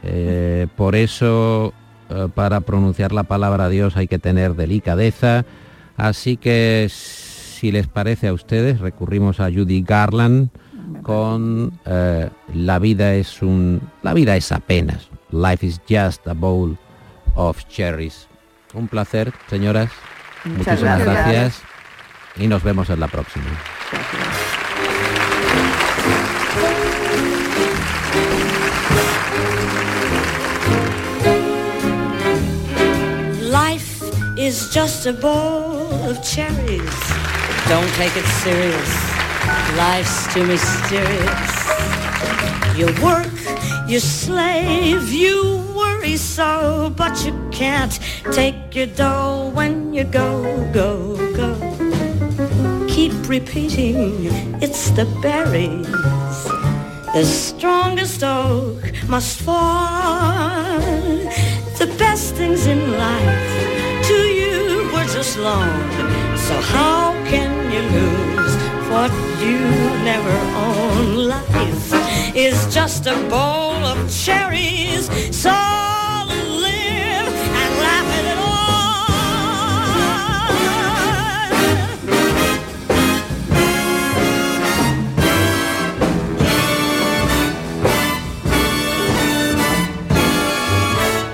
Eh, 0.02 0.68
por 0.76 0.94
eso, 0.94 1.72
eh, 2.10 2.28
para 2.34 2.60
pronunciar 2.60 3.12
la 3.12 3.24
palabra 3.24 3.68
Dios 3.68 3.96
hay 3.96 4.06
que 4.06 4.18
tener 4.18 4.54
delicadeza. 4.54 5.44
Así 5.96 6.36
que, 6.36 6.88
si 6.90 7.72
les 7.72 7.86
parece 7.86 8.28
a 8.28 8.32
ustedes, 8.32 8.80
recurrimos 8.80 9.40
a 9.40 9.50
Judy 9.50 9.82
Garland 9.82 10.50
con 11.02 11.72
La 11.84 12.78
vida 12.78 13.14
es 13.14 13.42
un... 13.42 13.80
La 14.02 14.12
vida 14.12 14.36
es 14.36 14.52
apenas. 14.52 15.08
Life 15.34 15.64
is 15.64 15.80
just 15.84 16.24
a 16.28 16.32
bowl 16.34 16.78
of 17.34 17.66
cherries. 17.68 18.28
Un 18.72 18.86
placer, 18.86 19.32
señoras. 19.50 19.90
Muchas 20.44 20.78
Muchísimas 20.78 21.00
gracias. 21.00 21.26
gracias. 21.26 21.62
Y 22.36 22.46
nos 22.46 22.62
vemos 22.62 22.88
en 22.88 23.00
la 23.00 23.08
próxima. 23.08 23.50
Life 33.40 34.02
is 34.36 34.70
just 34.72 35.06
a 35.06 35.12
bowl 35.12 35.92
of 36.08 36.22
cherries. 36.22 36.80
Don't 37.68 37.88
take 37.94 38.14
it 38.16 38.26
serious. 38.42 38.90
Life's 39.76 40.32
too 40.32 40.44
mysterious. 40.46 41.52
You 42.76 42.86
work, 43.02 43.30
you 43.86 44.00
slave, 44.00 45.12
you 45.12 45.62
worry 45.76 46.16
so, 46.16 46.92
but 46.96 47.24
you 47.24 47.32
can't 47.50 47.98
take 48.32 48.74
your 48.74 48.86
dough 48.86 49.50
when 49.54 49.92
you 49.92 50.04
go, 50.04 50.42
go, 50.72 51.16
go. 51.36 51.54
Keep 52.88 53.28
repeating, 53.28 54.28
it's 54.62 54.90
the 54.90 55.04
berries. 55.20 55.86
The 57.14 57.24
strongest 57.24 58.24
oak 58.24 58.82
must 59.06 59.42
fall. 59.42 60.80
The 61.78 61.94
best 61.98 62.34
things 62.34 62.66
in 62.66 62.80
life 62.96 64.06
to 64.08 64.14
you 64.14 64.90
were 64.92 65.04
just 65.12 65.38
loaned. 65.38 66.38
So 66.38 66.54
how 66.60 67.12
can 67.26 67.52
you 67.70 67.82
lose 67.98 68.54
what 68.90 69.12
you 69.40 69.58
never 70.04 70.36
own? 70.56 71.28
Life 71.28 72.03
is 72.34 72.74
just 72.74 73.06
a 73.06 73.14
bowl 73.28 73.84
of 73.84 74.10
cherries. 74.10 75.06
So 75.30 75.50
live 75.50 77.32
and 77.60 77.78
laugh 77.78 78.08
at 78.18 78.24
it 78.32 78.38
all. 78.38 78.54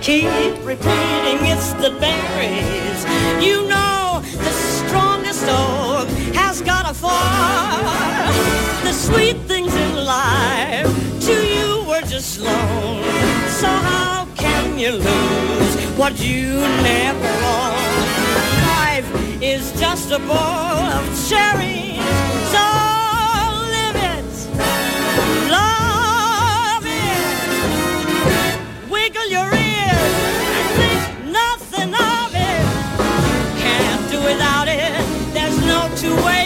Keep 0.02 0.66
repeating 0.66 1.46
it's 1.46 1.72
the 1.74 1.90
berries. 1.98 3.04
You 3.42 3.66
know 3.68 4.22
the 4.22 4.52
strongest 4.52 5.44
oak 5.48 6.08
has 6.34 6.60
got 6.60 6.90
a 6.90 6.94
fall. 6.94 7.10
The 8.84 8.92
sweet 8.92 9.49
were 12.20 12.44
loan. 12.44 13.02
So 13.48 13.66
how 13.66 14.26
can 14.37 14.78
you 14.78 14.92
lose 14.92 15.76
what 15.96 16.20
you 16.20 16.61
never 16.83 17.33
own? 17.56 17.76
Life 18.76 19.09
is 19.42 19.72
just 19.80 20.11
a 20.11 20.18
bowl 20.18 20.37
of 20.37 21.04
cherries. 21.28 21.96
So 22.52 22.64
live 23.74 23.96
it, 24.12 24.30
love 25.50 26.85
it, 26.85 27.30
wiggle 28.90 29.28
your 29.37 29.50
ears 29.54 30.14
and 30.56 30.68
think 30.78 31.02
nothing 31.33 31.94
of 31.94 32.35
it. 32.35 32.64
Can't 33.64 34.11
do 34.11 34.18
without 34.22 34.68
it. 34.68 34.92
There's 35.33 35.59
no 35.64 35.88
two 35.96 36.14
ways 36.26 36.39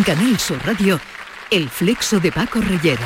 En 0.00 0.02
Canal 0.02 0.38
Sur 0.38 0.56
Radio, 0.64 0.98
El 1.50 1.68
Flexo 1.68 2.20
de 2.20 2.32
Paco 2.32 2.58
Reyero. 2.62 3.04